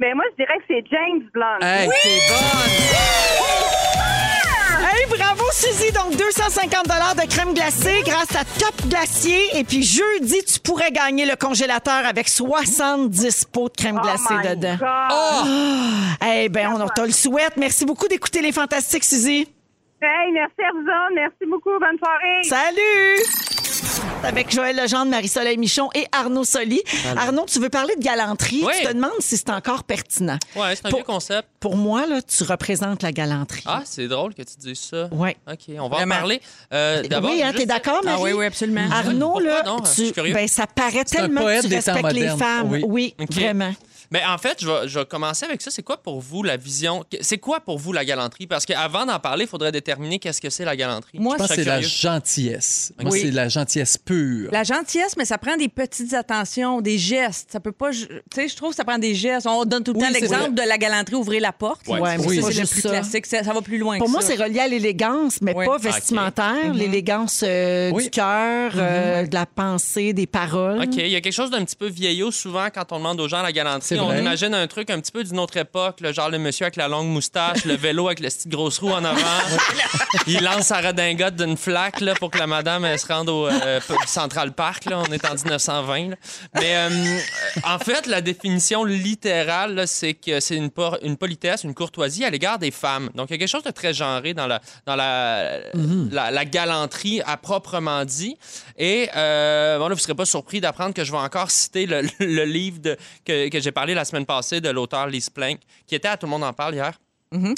[0.00, 1.58] Ben moi, je dirais que c'est James Blunt.
[1.62, 2.74] Hey, t'es bonne.
[4.86, 5.92] Hey, bravo, Suzy!
[5.92, 6.84] Donc, 250
[7.16, 9.56] de crème glacée grâce à Top Glacier.
[9.58, 14.34] Et puis, jeudi, tu pourrais gagner le congélateur avec 70 pots de crème Oh glacée
[14.34, 14.76] my dedans.
[14.80, 15.48] God.
[16.28, 17.56] Eh bien, on te le souhaite.
[17.56, 19.48] Merci beaucoup d'écouter les Fantastiques, Suzy.
[20.06, 21.14] Hey, merci à vous autres.
[21.14, 21.70] Merci beaucoup.
[21.80, 22.42] Bonne soirée.
[22.42, 23.22] Salut!
[24.22, 26.82] Avec Joël Legendre, Marie-Soleil Michon et Arnaud Soli.
[27.16, 28.62] Arnaud, tu veux parler de galanterie?
[28.64, 28.72] Oui.
[28.80, 30.38] Tu te demandes si c'est encore pertinent.
[30.56, 31.48] Ouais, c'est un Pour- vieux concept.
[31.60, 33.62] Pour moi, là, tu représentes la galanterie.
[33.66, 35.08] Ah, c'est drôle que tu dises ça.
[35.12, 35.36] Ouais.
[35.50, 36.14] OK, on va Vraiment.
[36.14, 36.40] en parler.
[36.72, 38.16] Euh, D'abord, oui, hein, juste- t'es d'accord, Marie?
[38.20, 38.86] Ah oui, oui, absolument.
[38.92, 39.62] Arnaud, là,
[39.94, 42.68] tu, ben, ça paraît tellement que tu respectes les femmes.
[42.70, 43.14] Oui, Oui.
[43.30, 43.72] Vraiment.
[44.14, 45.72] Mais en fait, je vais, je vais commencer avec ça.
[45.72, 47.02] C'est quoi pour vous la vision?
[47.20, 48.46] C'est quoi pour vous la galanterie?
[48.46, 51.18] Parce qu'avant d'en parler, il faudrait déterminer qu'est-ce que c'est la galanterie.
[51.18, 52.92] Moi, Je pense que c'est la gentillesse.
[53.02, 53.22] Moi, Oui.
[53.22, 54.50] c'est la gentillesse pure.
[54.52, 57.50] La gentillesse, mais ça prend des petites attentions, des gestes.
[57.50, 57.90] Ça peut pas.
[57.90, 59.48] Tu sais, je trouve que ça prend des gestes.
[59.48, 61.88] On donne tout le Oui, temps l'exemple de la galanterie, ouvrir la porte.
[61.88, 61.98] Ouais.
[61.98, 62.40] Ouais, Oui.
[62.40, 62.90] c'est le plus ça.
[62.90, 63.26] classique.
[63.26, 65.66] Ça, ça va plus loin Pour que moi, c'est relié à l'élégance, mais Oui.
[65.66, 65.82] pas Ok.
[65.82, 66.72] vestimentaire.
[66.72, 68.04] L'élégance euh, Oui.
[68.04, 70.82] du cœur, euh, de la pensée, des paroles.
[70.84, 73.26] OK, il y a quelque chose d'un petit peu vieillot souvent quand on demande aux
[73.28, 73.96] gens la galanterie.
[74.06, 76.76] On imagine un truc un petit peu d'une autre époque, le genre le monsieur avec
[76.76, 79.20] la longue moustache, le vélo avec la petite grosse roue en avant.
[80.26, 83.46] il lance sa redingote d'une flaque là, pour que la madame elle, se rende au
[83.46, 84.86] euh, Central Park.
[84.86, 85.00] Là.
[85.00, 86.10] On est en 1920.
[86.10, 86.16] là.
[86.54, 87.18] Mais euh,
[87.64, 90.70] en fait, la définition littérale, c'est que c'est une,
[91.16, 93.10] politesse, une courtoisie à l'égard des femmes.
[93.14, 95.58] Donc, il y a quelque chose de très genré dans la, dans la,
[96.10, 98.36] la, la galanterie à proprement dit.
[98.78, 101.86] Et euh, bon, là, vous ne serez pas surpris d'apprendre que je vais encore citer
[101.86, 105.58] le, le livre de- que, que j'ai parlé la semaine passée de l'auteur Lise Plank,
[105.86, 106.92] qui était à Tout le monde en parle hier.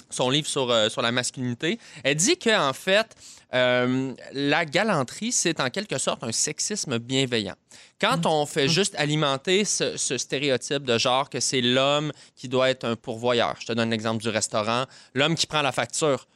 [0.09, 1.79] son livre sur, euh, sur la masculinité.
[2.03, 3.09] Elle dit qu'en fait,
[3.53, 7.57] euh, la galanterie, c'est en quelque sorte un sexisme bienveillant.
[8.01, 12.71] Quand on fait juste alimenter ce, ce stéréotype de genre que c'est l'homme qui doit
[12.71, 14.85] être un pourvoyeur, je te donne l'exemple du restaurant,
[15.15, 16.27] l'homme qui prend la facture.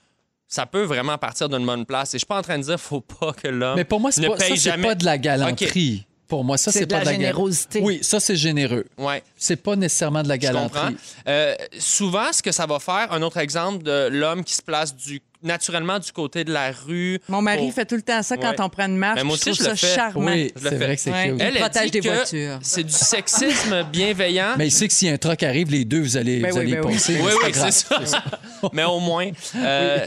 [0.47, 2.13] Ça peut vraiment partir d'une bonne place.
[2.13, 4.01] Et je suis pas en train de dire qu'il faut pas que l'homme Mais pour
[4.01, 4.89] moi, c'est ne ça, paye jamais.
[4.89, 6.05] pas de la galanterie.
[6.31, 7.81] Pour moi, ça, C'est pas la de la générosité.
[7.83, 8.87] Oui, ça, c'est généreux.
[8.97, 9.23] Ouais.
[9.37, 10.69] C'est pas nécessairement de la Je comprends.
[10.69, 10.97] galanterie.
[11.27, 14.95] Euh, souvent, ce que ça va faire, un autre exemple de l'homme qui se place
[14.95, 17.19] du, naturellement du côté de la rue.
[17.29, 18.61] Mon mari pour- fait tout le temps ça quand Ouais.
[18.61, 19.17] on prend une marche.
[19.17, 19.95] Mais moi puis aussi, je trouve je le ça fais.
[19.95, 20.31] charmant.
[20.33, 21.31] Oui, c'est vrai que c'est Ouais.
[21.31, 21.41] cute.
[21.41, 22.59] Elle, elle protège des voitures.
[22.63, 24.55] C'est du sexisme bienveillant.
[24.59, 26.63] Mais il sait que si un truck arrive, les deux, vous allez, Ben vous oui,
[26.63, 26.93] allez ben oui.
[26.95, 27.15] passer.
[27.21, 27.71] Oui, mais oui, c'est
[28.07, 28.25] ça.
[28.73, 29.31] Mais au moins.
[29.57, 30.07] euh,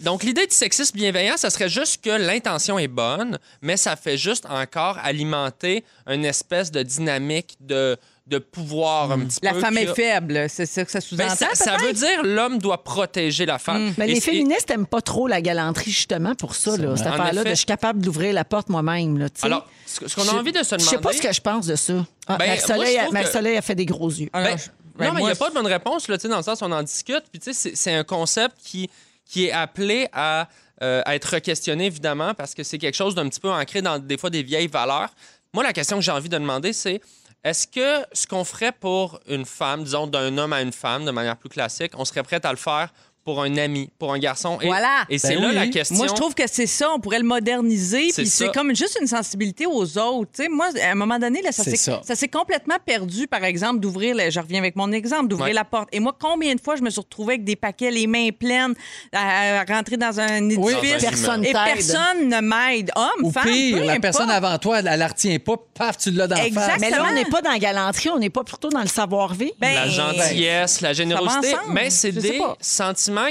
[0.00, 4.16] Donc, l'idée du sexisme bienveillant, ça serait juste que l'intention est bonne, mais ça fait
[4.18, 7.96] juste encore alimenter une espèce de dynamique de,
[8.26, 9.60] de pouvoir un petit La peu.
[9.60, 11.34] femme qui est faible, c'est ça que ça Ben, sous-entend.
[11.34, 11.86] ça, ça peut-être?
[11.86, 13.92] veut dire l'homme doit protéger la femme.
[13.98, 17.10] Mais Et les féministes n'aiment pas trop la galanterie, justement, pour ça, là, cette En
[17.10, 17.44] affaire-là, effet.
[17.44, 19.28] de je suis capable d'ouvrir la porte moi-même.
[19.42, 21.66] Alors, ce qu'on a envie de se Je sais pas demander- ce que je pense
[21.66, 22.06] de ça.
[22.26, 24.30] Ah, Ben, Marie-Soleil moi, je a- que- fait des gros yeux.
[24.32, 24.56] Ben, non, non,
[24.96, 26.62] ben, mais il n'y a pas de bonne réponse, là, tu sais, dans le sens
[26.62, 27.24] où on en discute.
[27.30, 28.88] Puis, tu sais, c'est- c'est un concept qui,
[29.26, 30.48] qui est appelé à,
[30.82, 33.98] euh, à être questionné, évidemment, parce que c'est quelque chose d'un petit peu ancré dans
[33.98, 35.10] des fois des vieilles valeurs.
[35.52, 37.00] Moi, la question que j'ai envie de demander, c'est
[37.44, 41.10] est-ce que ce qu'on ferait pour une femme, disons d'un homme à une femme, de
[41.10, 42.88] manière plus classique, on serait prêt à le faire
[43.24, 44.58] pour un ami, pour un garçon?
[44.60, 45.04] Et, Voilà.
[45.08, 45.54] Et c'est Ben là oui.
[45.54, 45.96] la question.
[45.96, 46.90] Moi, je trouve que c'est ça.
[46.94, 48.10] On pourrait le moderniser.
[48.10, 50.30] C'est Puis c'est comme juste une sensibilité aux autres.
[50.34, 52.00] Tu sais, moi, à un moment donné, là, ça s'est ça.
[52.04, 55.52] ça s'est complètement perdu, par exemple, d'ouvrir, je reviens avec mon exemple, d'ouvrir Ouais.
[55.54, 55.88] la porte.
[55.92, 58.74] Et moi, combien de fois je me suis retrouvée avec des paquets, les mains pleines,
[59.12, 60.74] à, à rentrer dans un Oui.
[60.82, 61.02] édifice.
[61.02, 62.90] Personne et personne ne m'aide.
[62.96, 64.02] Homme, Ou femme, pire, peu la importe.
[64.02, 66.80] personne avant toi, elle, la retient pas, paf, tu l'as dans la face.
[66.80, 69.52] Mais là, on n'est pas dans la galanterie, on n'est pas plutôt dans le savoir-vivre.
[69.58, 72.56] Ben, la gentillesse, la générosité, mais c'est des pas.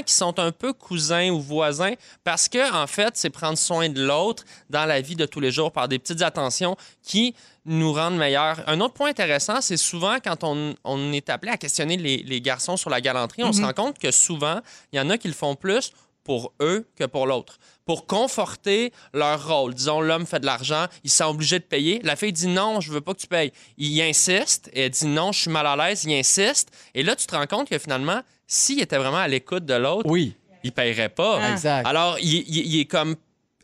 [0.04, 4.04] Qui sont un peu cousins ou voisins parce que en fait, c'est prendre soin de
[4.04, 7.34] l'autre dans la vie de tous les jours par des petites attentions qui
[7.66, 8.62] nous rendent meilleurs.
[8.66, 12.40] Un autre point intéressant, c'est souvent quand on, on est appelé à questionner les, les
[12.40, 13.64] garçons sur la galanterie, on se Mm-hmm.
[13.64, 14.60] rend compte que souvent,
[14.92, 15.92] il y en a qui le font plus
[16.24, 17.58] pour eux que pour l'autre.
[17.84, 19.74] Pour conforter leur rôle.
[19.74, 22.00] Disons, l'homme fait de l'argent, il se sent obligé de payer.
[22.02, 23.52] La fille dit non, je veux pas que tu payes.
[23.78, 26.04] Il insiste et elle dit non, je suis mal à l'aise.
[26.04, 26.70] Il insiste.
[26.94, 30.08] Et là, tu te rends compte que finalement, s'il était vraiment à l'écoute de l'autre,
[30.10, 31.40] Oui, il paierait pas.
[31.42, 31.52] Ah.
[31.52, 31.86] Exact.
[31.86, 33.16] Alors, il, il- il est comme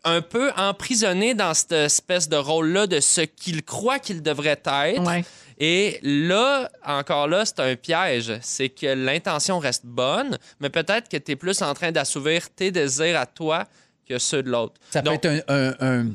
[0.05, 5.03] un peu emprisonné dans cette espèce de rôle-là de ce qu'il croit qu'il devrait être.
[5.07, 5.25] Ouais.
[5.63, 8.33] Et là, encore là, c'est un piège.
[8.41, 12.71] C'est que l'intention reste bonne, mais peut-être que tu es plus en train d'assouvir tes
[12.71, 13.67] désirs à toi
[14.09, 14.75] que ceux de l'autre.
[14.91, 15.41] ça peut être un...
[15.49, 16.07] un- un-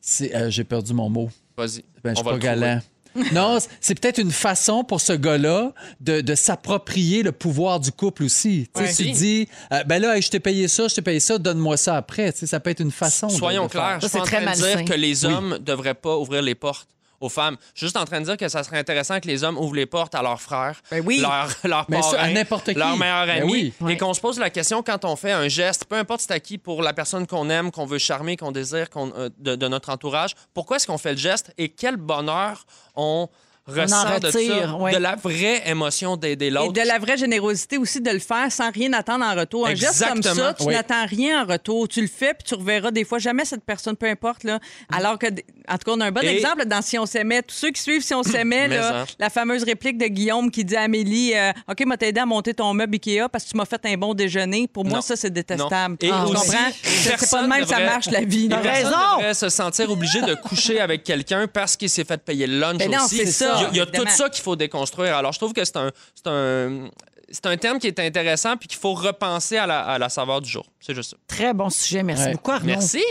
[0.00, 1.30] c'est- euh, J'ai perdu mon mot.
[1.56, 1.82] Vas-y.
[2.02, 2.80] Ben, je suis pas galant.
[3.32, 8.24] non, c'est peut-être une façon pour ce gars-là de, de s'approprier le pouvoir du couple
[8.24, 8.68] aussi.
[8.74, 8.92] Ouais.
[8.92, 11.76] Tu dis, euh, ben là, hey, je t'ai payé ça, je t'ai payé ça, donne-moi
[11.76, 12.32] ça après.
[12.32, 13.28] Ça peut être une façon.
[13.28, 15.50] Soyons clairs, je Ça, suis pas en c'est train très de dire que les hommes
[15.52, 16.88] ne devraient pas ouvrir les portes
[17.24, 17.56] aux femmes.
[17.74, 19.74] Je suis juste en train de dire que ça serait intéressant que les hommes ouvrent
[19.74, 21.18] les portes à leurs frères, Ben oui.
[21.20, 22.74] leurs leur Mais ça, à parrains, n'importe qui.
[22.74, 23.72] leurs meilleurs Ben amis, oui.
[23.80, 23.96] et Ouais.
[23.96, 26.58] qu'on se pose la question quand on fait un geste, peu importe c'est à qui,
[26.58, 29.90] pour la personne qu'on aime, qu'on veut charmer, qu'on désire qu'on- euh, de, de notre
[29.90, 32.66] entourage, pourquoi est-ce qu'on fait le geste et quel bonheur
[32.96, 33.28] on
[33.66, 34.92] ressent de retire, ça, ouais.
[34.92, 36.72] de la vraie émotion d'aider Et l'autre.
[36.72, 39.66] de la vraie générosité aussi de le faire sans rien attendre en retour.
[39.66, 40.46] Un geste comme Exactement.
[40.48, 40.74] ça, tu Oui.
[40.74, 41.88] n'attends rien en retour.
[41.88, 44.44] Tu le fais, puis tu reverras des fois jamais cette personne, peu importe.
[44.44, 44.58] Là.
[44.94, 47.42] Alors que, en tout cas, on a un bon Et- exemple dans Si on s'aimait.
[47.42, 49.04] Tous ceux qui suivent Si on s'aimait, hein.
[49.18, 52.52] la fameuse réplique de Guillaume qui dit à Amélie euh, OK, m'a t'aider à monter
[52.54, 54.68] ton meuble Ikea parce que tu m'as fait un bon déjeuner.
[54.68, 55.00] Pour moi, Non.
[55.02, 55.96] ça, c'est détestable.
[56.00, 56.68] Et tu aussi, comprends?
[56.82, 58.44] C'est pas personne de même que ça devrait- marche, la vie.
[58.46, 59.16] Et personne raison.
[59.18, 62.78] devrait se sentir obligé de coucher avec quelqu'un parce qu'il s'est fait payer le lunch
[62.78, 63.16] Ben non, aussi.
[63.16, 64.04] c'est ça, Il y a, il y a évidemment.
[64.04, 65.16] tout ça qu'il faut déconstruire.
[65.16, 66.88] Alors, je trouve que c'est un, c'est un,
[67.30, 70.40] c'est un terme qui est intéressant puis qu'il faut repenser à la, à la saveur
[70.40, 70.66] du jour.
[70.80, 71.16] C'est juste ça.
[71.26, 72.02] Très bon sujet.
[72.02, 72.32] Merci Ouais.
[72.32, 72.66] beaucoup, Arnaud.
[72.66, 73.02] Merci.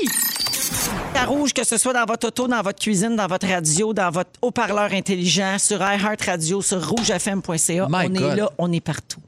[1.15, 4.09] À rouge, que ce soit dans votre auto, dans votre cuisine, dans votre radio, dans
[4.09, 7.87] votre haut-parleur intelligent, sur iHeartRadio, sur rougefm.ca.
[7.89, 8.21] My on God.
[8.21, 9.19] est là, on est partout.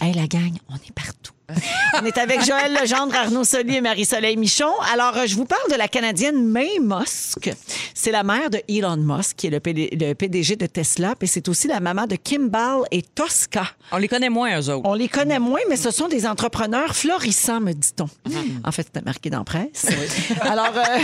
[0.00, 1.32] Hey, la gang, on est partout.
[2.00, 4.70] On est avec Joël Legendre, Arnaud Soli et Marie-Soleil Michon.
[4.92, 7.50] Alors, euh, je vous parle de la Canadienne May Musk.
[7.94, 11.26] C'est la mère de Elon Musk, qui est le, PD le PDG de Tesla, et
[11.26, 13.64] c'est aussi la maman de Kimball et Tosca.
[13.92, 14.82] On les connaît moins, eux autres.
[14.84, 18.08] On les connaît moins, mais ce sont des entrepreneurs florissants, me dit-on.
[18.64, 19.86] En fait, c'était marqué dans la presse.
[20.42, 20.98] Alors, euh,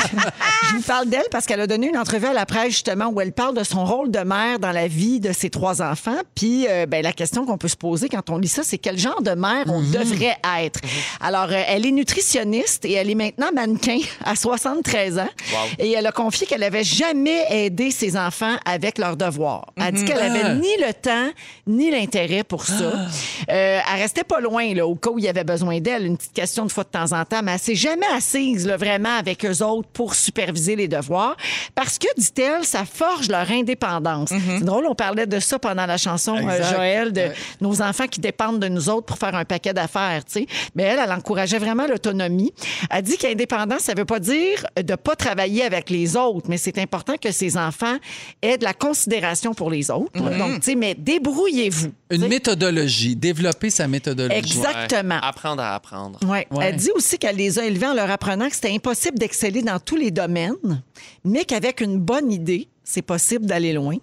[0.69, 3.21] je vous parle d'elle parce qu'elle a donné une entrevue à la presse, justement, où
[3.21, 6.19] elle parle de son rôle de mère dans la vie de ses trois enfants.
[6.35, 8.99] Puis, euh, ben, la question qu'on peut se poser quand on lit ça, c'est quel
[8.99, 10.81] genre de mère on devrait être.
[11.21, 15.29] Alors, euh, elle est nutritionniste et elle est maintenant mannequin à 73 ans.
[15.53, 15.59] Wow.
[15.79, 19.67] Et elle a confié qu'elle avait jamais aidé ses enfants avec leurs devoirs.
[19.77, 20.55] Elle dit qu'elle avait Ah.
[20.55, 21.31] ni le temps
[21.67, 22.75] ni l'intérêt pour ça.
[22.85, 23.01] Euh,
[23.49, 26.33] elle restait pas loin là, au cas où il y avait besoin d'elle, une petite
[26.33, 29.45] question de fois de temps en temps, mais elle s'est jamais assise là, vraiment avec
[29.45, 31.37] eux autres pour superviser les devoirs
[31.75, 34.31] parce que, dit-elle, ça forge leur indépendance.
[34.31, 36.63] C'est drôle, on parlait de ça pendant la chanson euh.
[36.73, 37.33] Joël, de Ouais.
[37.61, 40.47] nos enfants qui dépendent de nous autres pour faire un paquet d'affaires, tu sais.
[40.75, 42.53] Mais elle, elle encourageait vraiment l'autonomie.
[42.91, 46.79] Elle dit qu'indépendance, ça veut pas dire de pas travailler avec les autres, mais c'est
[46.79, 47.97] important que ses enfants
[48.43, 50.13] aient de la considération pour les autres.
[50.13, 51.93] Donc, tu sais, mais débrouillez-vous.
[52.11, 54.39] Une méthodologie, développer sa méthodologie.
[54.39, 55.19] Exactement.
[55.23, 56.19] Apprendre à apprendre.
[56.25, 56.47] Ouais.
[56.51, 56.67] Ouais.
[56.67, 59.79] Elle dit aussi qu'elle les a élevés en leur apprenant que c'était impossible d'exceller dans
[59.79, 60.83] tous les domaines,
[61.25, 63.97] mais qu'avec une bonne idée, c'est possible d'aller loin.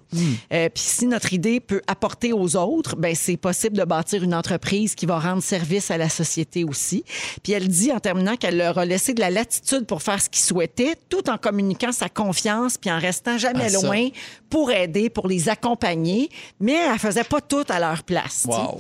[0.52, 4.34] Euh, Puis si notre idée peut apporter aux autres, ben c'est possible de bâtir une
[4.34, 7.04] entreprise qui va rendre service à la société aussi.
[7.44, 10.30] Puis elle dit en terminant qu'elle leur a laissé de la latitude pour faire ce
[10.30, 14.10] qu'ils souhaitaient, tout en communiquant sa confiance puis en restant jamais Ah, loin
[14.50, 16.30] pour aider, pour les accompagner,
[16.60, 18.46] mais elle faisait pas tout à leur place.
[18.48, 18.80] Wow.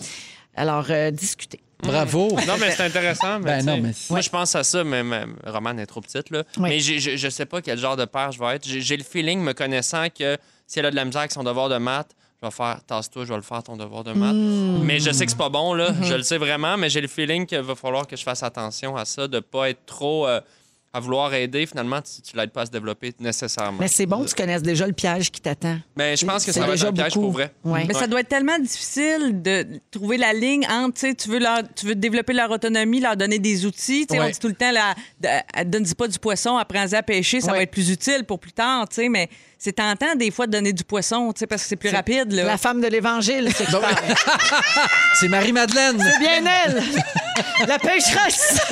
[0.55, 1.59] Alors euh, discutez.
[1.83, 2.29] Bravo.
[2.47, 3.39] Non, mais c'est intéressant.
[3.39, 6.29] Mais Ben non, mais- Moi, je pense à ça, mais, mais Romane est trop petite.
[6.29, 6.43] Là.
[6.57, 6.69] Oui.
[6.69, 8.67] Mais j'ai- je, je sais pas quel genre de père je vais être.
[8.67, 11.43] J'ai j'ai le feeling, me connaissant, que si elle a de la misère avec son
[11.43, 12.11] devoir de maths,
[12.41, 14.33] je vais faire tasse-toi, je vais le faire ton devoir de maths.
[14.35, 14.83] Hmm.
[14.83, 15.91] Mais je sais que c'est pas bon, là.
[15.91, 16.03] Mm-hmm.
[16.05, 18.95] Je le sais vraiment, mais j'ai le feeling qu'il va falloir que je fasse attention
[18.97, 20.41] à ça, de pas être trop euh,
[20.93, 21.65] à vouloir aider.
[21.65, 23.77] Finalement, tu, tu l'aides pas à se développer nécessairement.
[23.79, 25.77] Mais c'est bon que tu connaisses déjà le piège qui t'attend.
[25.95, 27.21] Mais je pense que C'est ça va être déjà un piège beaucoup.
[27.27, 27.53] pour vrai.
[27.63, 27.85] Ouais.
[27.87, 31.39] Mais ça doit être tellement difficile de trouver la ligne entre, tu sais, tu veux,
[31.39, 34.05] leur, tu veux développer leur autonomie, leur donner des outils.
[34.07, 34.27] Tu sais, Ouais.
[34.27, 34.93] On dit tout le temps, là,
[35.65, 37.57] donne-y pas du poisson, apprends-y à pêcher, ça Ouais.
[37.59, 40.51] va être plus utile pour plus tard, tu sais, mais c'est tentant des fois de
[40.51, 42.31] donner du poisson, tu sais, parce que c'est plus rapide.
[42.33, 42.43] Là.
[42.43, 43.65] La femme de l'Évangile, c'est.
[45.19, 45.97] C'est Marie-Madeleine.
[46.01, 46.83] C'est bien elle!
[47.67, 48.59] La pêcheresse!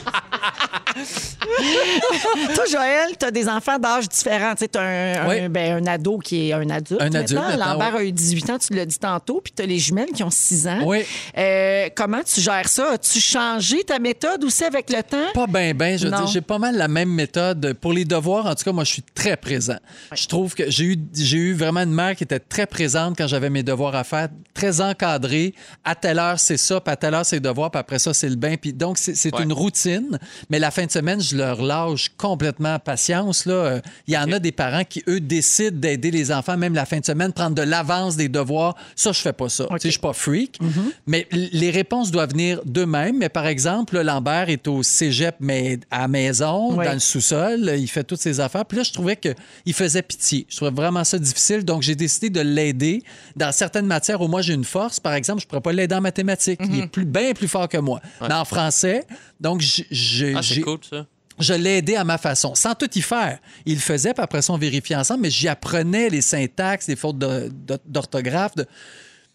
[2.55, 4.53] Toi, Joël, tu as des enfants d'âge différents.
[4.55, 5.39] Tu as un, Oui.
[5.41, 7.01] un- ben, un ado qui est un adulte.
[7.01, 7.73] Un adulte, maintenant.
[7.73, 8.01] Lambert oui.
[8.01, 10.29] a eu 18 ans, tu l'as dit tantôt, puis tu as les jumelles qui ont
[10.29, 10.79] 6 ans.
[10.85, 11.03] Oui.
[11.37, 12.91] Euh, comment tu gères ça?
[12.93, 15.17] As-tu changé ta méthode aussi avec le temps?
[15.33, 15.97] Pas bien, bien.
[15.97, 17.73] Je veux dire, j'ai pas mal la même méthode.
[17.79, 19.77] Pour les devoirs, en tout cas, moi, je suis très présent.
[20.13, 23.27] Je trouve que j'ai eu, j'ai eu vraiment une mère qui était très présente quand
[23.27, 25.53] j'avais mes devoirs à faire, très encadrée.
[25.83, 28.13] À telle heure, c'est ça, puis à telle heure, c'est le devoir, puis après ça,
[28.13, 28.55] c'est le bain.
[28.59, 30.00] Puis donc, c'est, une routine.
[30.49, 33.45] Mais la fin de semaine, je leur lâche complètement patience.
[33.45, 33.53] Là.
[33.53, 36.85] Euh, Il y en a des parents qui, eux, décident d'aider les enfants, même la
[36.85, 38.75] fin de semaine, prendre de l'avance des devoirs.
[38.95, 39.65] Ça, je fais pas ça.
[39.65, 40.59] Tu sais, Je suis pas freak.
[41.07, 43.17] Mais l- les réponses doivent venir d'eux-mêmes.
[43.17, 46.85] Mais par exemple, là, Lambert est au cégep, mais à la maison, Oui.
[46.85, 47.71] dans le sous-sol.
[47.77, 48.65] Il fait toutes ses affaires.
[48.65, 50.45] Puis là, je trouvais qu'il faisait pitié.
[50.49, 51.63] Je trouvais vraiment ça difficile.
[51.65, 53.03] Donc, j'ai décidé de l'aider
[53.35, 54.99] dans certaines matières où moi, j'ai une force.
[54.99, 56.59] Par exemple, je pourrais pas l'aider en mathématiques.
[56.63, 58.01] Il est plus, bien plus fort que moi.
[58.21, 59.05] Mais en français,
[59.41, 60.33] donc, j'ai.
[60.35, 61.05] Ah, c'est j'ai- cool, ça.
[61.39, 63.39] je l'ai aidé à ma façon, sans tout y faire.
[63.65, 66.95] Il le faisait, puis après ça, on vérifiait ensemble, mais j'y apprenais les syntaxes, les
[66.95, 68.55] fautes de- de- d'orthographe.
[68.55, 68.65] de-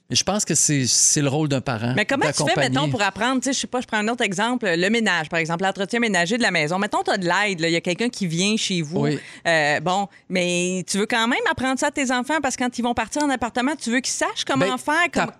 [0.08, 0.86] je pense que c'est
[1.20, 1.92] le rôle d'un parent.
[1.96, 4.06] Mais comment tu fais, mettons, pour apprendre, tu sais, je sais pas, je prends un
[4.06, 6.78] autre exemple, le ménage, par exemple, l'entretien ménager de la maison.
[6.78, 9.00] Mettons, tu as de l'aide, là, il y a quelqu'un qui vient chez vous.
[9.00, 9.18] Oui.
[9.48, 12.78] Euh, bon, mais tu veux quand même apprendre ça à tes enfants parce que quand
[12.78, 15.10] ils vont partir en appartement, tu veux qu'ils sachent comment Ben, faire.
[15.12, 15.32] Comme...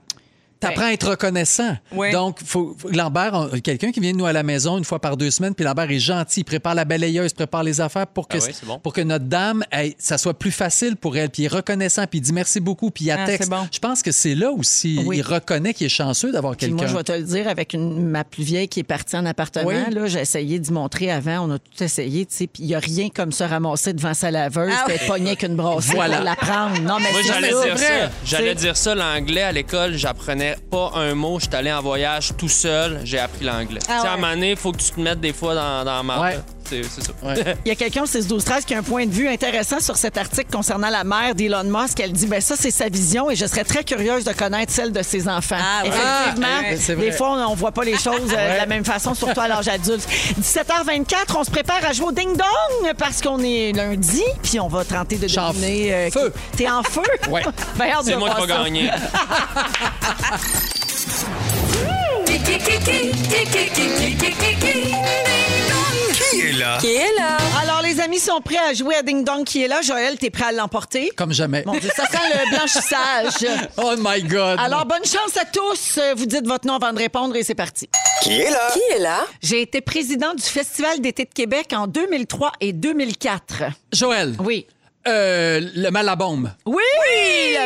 [0.60, 1.76] T'apprends à être reconnaissant.
[1.92, 2.10] Oui.
[2.12, 5.16] Donc, faut, faut- Lambert, quelqu'un qui vient de nous à la maison une fois par
[5.16, 8.26] deux semaines, puis Lambert est gentil, il prépare la balayeuse, il prépare les affaires pour
[8.26, 8.78] que, Ah oui, c'est bon.
[8.78, 12.06] pour que notre dame, elle, ça soit plus facile pour elle, puis il est reconnaissant,
[12.06, 13.50] puis il dit merci beaucoup, puis il Ah, texte.
[13.50, 13.68] bon.
[13.70, 15.18] Je pense que c'est là aussi, Oui.
[15.18, 16.92] il reconnaît qu'il est chanceux d'avoir Puis moi, quelqu'un.
[16.92, 19.66] je vais te le dire, avec une- ma plus vieille qui est partie en appartement,
[19.68, 19.94] Oui.
[19.94, 22.74] là, j'ai essayé d'y montrer avant, on a tout essayé, tu sais, puis il n'y
[22.74, 25.00] a rien comme se ramasser devant sa laveuse, Ah puis oui.
[25.02, 26.16] être pogné avec une brosse Voilà.
[26.16, 26.80] pour la prendre.
[26.80, 28.10] Non, mais Moi, c'est j'allais dire ça.
[28.24, 31.38] J'allais dire ça, l'anglais à l'école, j'apprenais pas un mot.
[31.40, 33.80] J'étais allé en voyage tout seul, j'ai appris l'anglais.
[33.88, 35.54] Ah tu sais, à un moment donné, il faut que tu te mettes des fois
[35.54, 36.22] dans, dans la marde.
[36.22, 36.38] Ouais.
[36.68, 36.82] C'est.
[37.64, 39.80] Il y a quelqu'un au 6 12 13 qui a un point de vue intéressant
[39.80, 42.00] sur cet article concernant la mère d'Elon Musk.
[42.00, 44.92] Elle dit ben ça c'est sa vision et je serais très curieuse de connaître celle
[44.92, 45.56] de ses enfants.
[45.60, 45.88] Ah, ouais.
[45.88, 46.46] Effectivement,
[46.88, 49.40] Ah, des fois on, on voit pas les choses euh, de la même façon surtout
[49.40, 50.06] à l'âge adulte.
[50.40, 54.68] 17h24, on se prépare à jouer au ding dong parce qu'on est lundi puis on
[54.68, 56.32] va tenter de deviner euh, feu.
[56.56, 57.42] T'es en feu Ouais.
[57.76, 58.90] Ben, hâte C'est de moi qui vais gagner.
[62.26, 65.45] Qui, qui, qui, qui,
[66.36, 66.78] qui, est là?
[66.80, 67.36] Qui est là?
[67.62, 69.80] Alors les amis sont prêts à jouer à ding dong qui est là?
[69.82, 71.10] Joël, t'es prêt à l'emporter?
[71.16, 71.62] Comme jamais.
[71.66, 73.48] Mon Dieu, ça sent le blanchissage.
[73.78, 74.58] Oh my God!
[74.60, 75.98] Alors, bonne chance à tous.
[76.16, 77.88] Vous dites votre nom avant de répondre et c'est parti.
[78.22, 78.70] Qui est là?
[78.72, 79.24] Qui est là?
[79.42, 83.62] J'ai été président du Festival d'été de Québec en 2003 et 2004.
[83.92, 84.66] Joël, Oui.
[85.06, 86.50] Euh, le mal à bombe.
[86.64, 86.82] Oui!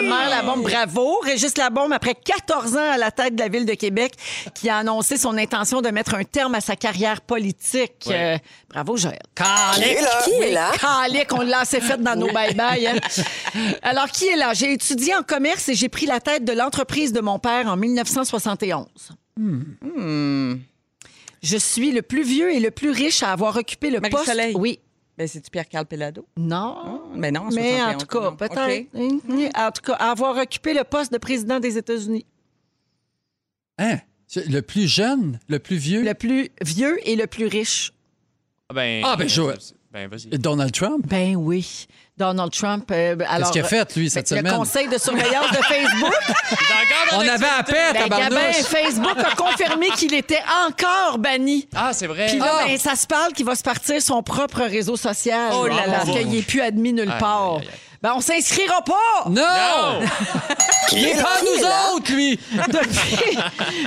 [0.03, 0.62] le maire Labombe.
[0.62, 1.20] Bravo.
[1.22, 4.14] Régis Labombe, après 14 ans à la tête de la ville de Québec,
[4.55, 8.09] qui a annoncé son intention de mettre un terme à sa carrière politique.
[8.11, 8.36] Euh,
[8.68, 9.18] bravo, Joël.
[9.34, 10.22] Qui est là?
[10.24, 10.70] Qui est là?
[11.32, 12.86] On l'a assez fait dans nos bye-bye.
[12.88, 13.22] hein.
[13.82, 14.53] Alors, qui est là?
[14.55, 17.76] J'ai étudié en commerce et j'ai pris la tête de l'entreprise de mon père en
[17.76, 18.86] 1971.
[19.36, 20.57] Hmm.
[21.43, 24.30] Je suis le plus vieux et le plus riche à avoir occupé le poste.
[24.55, 24.80] Oui.
[25.20, 26.26] Ben, c'est-tu Pierre-Carl Pelado?
[26.38, 27.10] Non.
[27.14, 28.86] Mais non, Mais en 71, tout cas, peut-être.
[28.94, 29.50] Mhm.
[29.54, 32.24] En tout cas, avoir occupé le poste de président des États-Unis.
[33.76, 33.98] Hein?
[34.34, 37.92] Le plus jeune, le plus vieux, Le plus vieux et le plus riche.
[38.72, 39.58] Ben, Ah, ben, Joël.
[39.93, 40.09] Ben.
[40.32, 41.05] Donald Trump?
[41.09, 41.86] Ben oui.
[42.16, 42.88] Donald Trump.
[42.93, 44.55] euh, alors, Qu'est-ce qu'il a fait, lui, cette le semaine?
[44.55, 46.14] conseil de surveillance de Facebook.
[47.12, 48.53] On avait à peine, ben, Gabin.
[48.53, 51.66] Facebook a confirmé qu'il était encore banni.
[51.74, 52.26] Ah, c'est vrai.
[52.28, 52.64] Puis là, Ah!
[52.66, 55.51] ben, ça se parle qu'il va se partir son propre réseau social.
[55.55, 55.93] Oh là là.
[56.05, 57.57] Parce qu'il n'est plus admis nulle Aïe, part.
[57.57, 57.68] aïe, aïe.
[58.03, 59.28] Ben, on s'inscrira pas!
[59.28, 60.01] Non!
[60.88, 61.22] Qui est là?
[61.22, 61.40] Pas là?
[61.44, 62.38] nous autres, lui!
[62.72, 63.38] Depuis,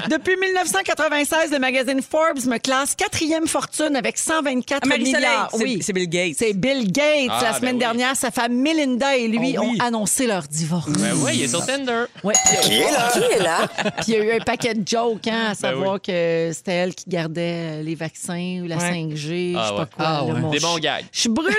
[0.09, 5.49] depuis 1996, le magazine Forbes me classe quatrième fortune avec 124 Ah, Marie-Soleil, milliards.
[5.51, 5.80] c'est- Oui.
[5.82, 6.36] c'est Bill Gates.
[6.38, 7.28] C'est Bill Gates.
[7.32, 7.80] Ah, la ben semaine oui.
[7.80, 9.78] dernière, sa femme Melinda et lui Oh oui.
[9.82, 10.91] ont annoncé leur divorce.
[10.91, 12.03] Ben oui, il est sur Tinder.
[12.24, 12.36] Ouais.
[12.61, 13.09] Qui est là?
[13.14, 13.68] Qui est là?
[13.97, 16.01] Puis il y a eu un paquet de jokes, hein, à savoir oui.
[16.05, 18.91] que c'était elle qui gardait les vaccins ou la Ouais.
[18.91, 19.86] 5G, je Ah sais pas ouais.
[19.97, 20.05] quoi.
[20.05, 21.05] Ah là, Des bons gags.
[21.11, 21.55] Je suis brûlée!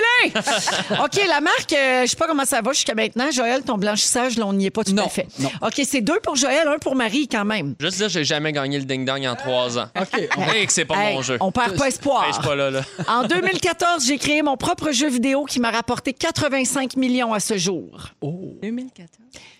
[1.03, 3.31] OK, la marque, euh, je sais pas comment ça va jusqu'à maintenant?
[3.31, 5.27] Joël, ton blanchissage, là, on n'y est pas tout Non, à fait.
[5.39, 5.49] non.
[5.61, 7.75] OK, c'est deux pour Joël, un pour Marie quand même.
[7.79, 9.87] Juste dire, j'ai jamais gagné le ding-dong en trois ans.
[9.99, 10.29] OK.
[10.37, 11.37] on- Et que c'est pas Hey, mon jeu.
[11.39, 12.23] On perd pas espoir.
[12.25, 12.81] Hey, je suis pas là, là.
[13.07, 17.57] En 2014, j'ai créé mon propre jeu vidéo qui m'a rapporté 85 millions à ce
[17.57, 18.09] jour.
[18.21, 19.09] 2014.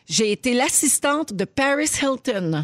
[0.07, 2.63] J'ai été l'assistante de Paris Hilton.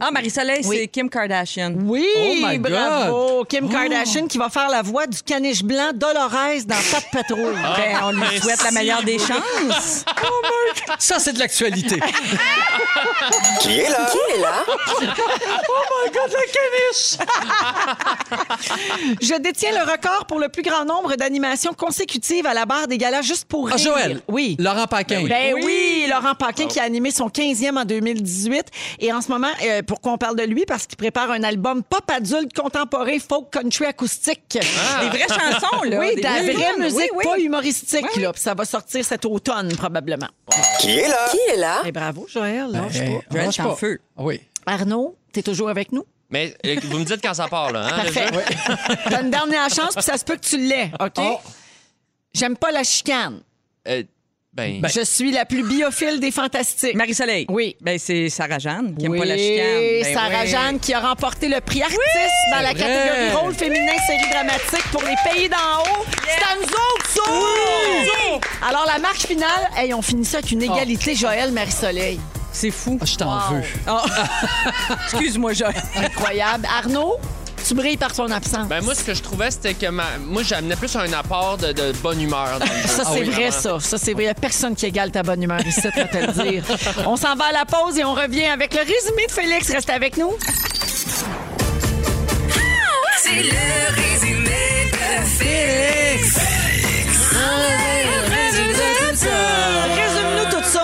[0.00, 0.76] Ah, Marie-Soleil, Oui.
[0.80, 1.72] c'est Kim Kardashian.
[1.86, 2.70] Oui, Oh my God.
[2.70, 3.44] bravo.
[3.48, 6.30] Kim Kardashian qui va faire la voix du caniche blanc Dolores
[6.66, 7.54] dans Top Patrouille.
[7.54, 10.04] Ben, on lui souhaite la meilleure des chances.
[10.98, 11.98] Ça, c'est de l'actualité.
[13.60, 14.06] Qui est là?
[14.10, 14.64] Qui est là?
[19.20, 22.98] Je détiens le record pour le plus grand nombre d'animations consécutives à la barre des
[22.98, 23.76] galas juste pour Ah.
[23.76, 24.20] Joël?
[24.28, 24.56] Oui.
[24.58, 25.24] Laurent Paquin.
[25.26, 28.64] Ben oui, Laurent Paquin qui a animé son 15e en 2018.
[28.98, 29.48] Et en ce moment,
[29.78, 30.64] euh, pourquoi on parle de lui?
[30.66, 34.42] Parce qu'il prépare un album pop adulte contemporain folk country acoustique.
[34.52, 35.98] Des vraies chansons, là.
[36.00, 37.24] Oui, Des de la vraies vraie musique, Oui, oui.
[37.24, 38.02] pas humoristique.
[38.04, 38.22] Oui, oui.
[38.22, 40.28] Là, Puis ça va sortir cet automne, probablement.
[40.80, 41.28] Qui est là?
[41.30, 41.82] Qui est là?
[41.86, 42.66] Eh, bravo, Joël.
[42.70, 43.20] lâche Eh, pas.
[43.30, 44.00] Joël, en feu.
[44.16, 44.40] Oui.
[44.66, 46.04] Arnaud, t'es toujours avec nous?
[46.30, 47.86] Mais euh, vous me dites quand ça part, là.
[47.86, 48.26] Hein, Parfait.
[49.08, 51.14] T'as une dernière chance, puis ça se peut que tu l'aies, OK?
[51.18, 51.38] Oh.
[52.32, 53.40] J'aime pas la chicane.
[53.88, 54.04] Euh,
[54.52, 56.94] ben, Je suis la plus biophile des fantastiques.
[56.94, 57.46] Marie-Soleil.
[57.48, 57.76] Oui.
[57.80, 59.66] Ben, c'est Sarah-Jeanne qui aime oui, pas la chicane.
[60.02, 60.48] Ben Sarah oui.
[60.50, 62.00] Jeanne qui a remporté le prix artiste
[62.52, 66.04] dans la catégorie rôle féminin série dramatique pour les pays d'en haut.
[66.24, 68.66] C'est à nous autres, ça!
[68.68, 72.18] Alors, la marque finale, hey, on finit ça avec une égalité, Joël Marie-Soleil.
[72.52, 72.98] C'est fou.
[73.00, 73.54] Ah, je t'en Wow.
[73.54, 73.62] veux.
[73.86, 74.04] Ah.
[75.04, 75.74] Excuse-moi, Joël.
[75.96, 76.66] Incroyable.
[76.78, 77.16] Arnaud,
[77.70, 78.66] tu brilles par ton absence.
[78.68, 80.04] ben, moi, ce que je trouvais, c'était que ma...
[80.26, 82.88] moi, j'amenais plus un apport de, de bonne humeur dans le jeu.
[82.88, 83.78] Ça, Ah c'est oui, vrai, vraiment.
[83.80, 83.88] ça.
[83.90, 84.22] Ça, c'est vrai.
[84.24, 86.64] Il n'y a personne qui égale ta bonne humeur ici, je vais te le dire.
[87.06, 89.70] On s'en va à la pause et on revient avec le résumé de Félix.
[89.70, 90.32] Reste avec nous.
[93.22, 96.38] C'est le résumé de Félix.
[98.30, 99.28] Résume-nous tout ça,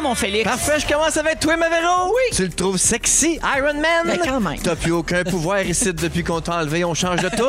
[0.06, 0.44] mon Félix.
[0.44, 2.08] Parfait, je commence avec toi, ma Véro.
[2.08, 2.36] Oui.
[2.36, 4.04] Tu le trouves sexy, Iron Man?
[4.04, 4.58] Ben, quand même.
[4.62, 7.44] T'as plus aucun pouvoir ici depuis qu'on t'a enlevé, on change de tout.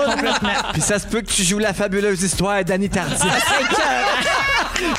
[0.74, 3.22] Puis ça se peut que tu joues la fabuleuse histoire d'Annie Tardif.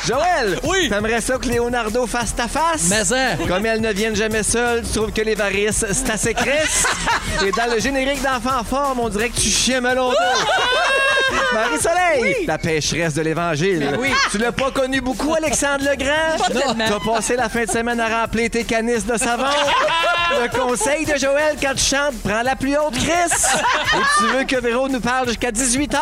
[0.07, 0.59] Joël!
[0.65, 0.89] Oui.
[0.89, 2.89] T'aimerais ça que Leonardo fasse ta face?
[2.89, 3.37] Mais hein.
[3.47, 6.87] Comme elles ne viennent jamais seules, tu trouves que les varices, c'est assez crisse.
[7.45, 10.13] Et dans le générique d'Enfants en forme, on dirait que tu chies melon
[11.59, 13.99] Marie-Soleil, la pécheresse de l'Évangile.
[14.31, 16.37] Tu l'as pas connu beaucoup, Alexandre Legrand?
[16.79, 19.45] T'as passé la fin de semaine à remplir tes canisses de savon?
[20.41, 23.33] Le conseil de Joël quand tu chantes, prends la plus haute Chris.
[23.95, 25.99] Et tu veux que Véro nous parle jusqu'à 18 h.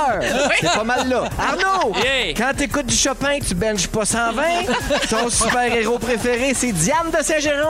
[0.60, 1.24] C'est pas mal là.
[1.38, 2.34] Arnaud, Yeah.
[2.36, 4.42] quand t'écoutes du Chopin, tu benches pas 120.
[5.08, 7.68] Ton super-héros préféré, c'est Diane de Saint-Géron.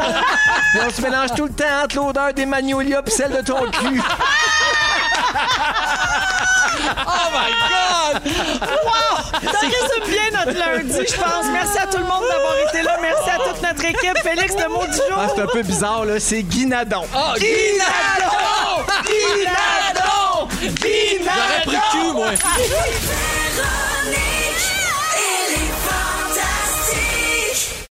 [0.72, 3.70] Puis on se mélange tout le temps entre l'odeur des magnolias et celle de ton
[3.70, 4.00] cul.
[7.06, 8.22] Oh my God!
[9.52, 11.46] Ça résume bien notre lundi, je pense.
[11.52, 12.96] Merci à tout le monde d'avoir été là.
[13.00, 14.18] Merci à toute notre équipe.
[14.22, 15.32] Félix, le mot du Ah, jour.
[15.36, 16.18] c'est un peu bizarre, là.
[16.20, 17.04] C'est Guinadon.
[17.14, 18.86] Oh, Guinadon!
[19.04, 20.48] Guinadon!
[20.60, 22.30] J'aurais pris cul, moi.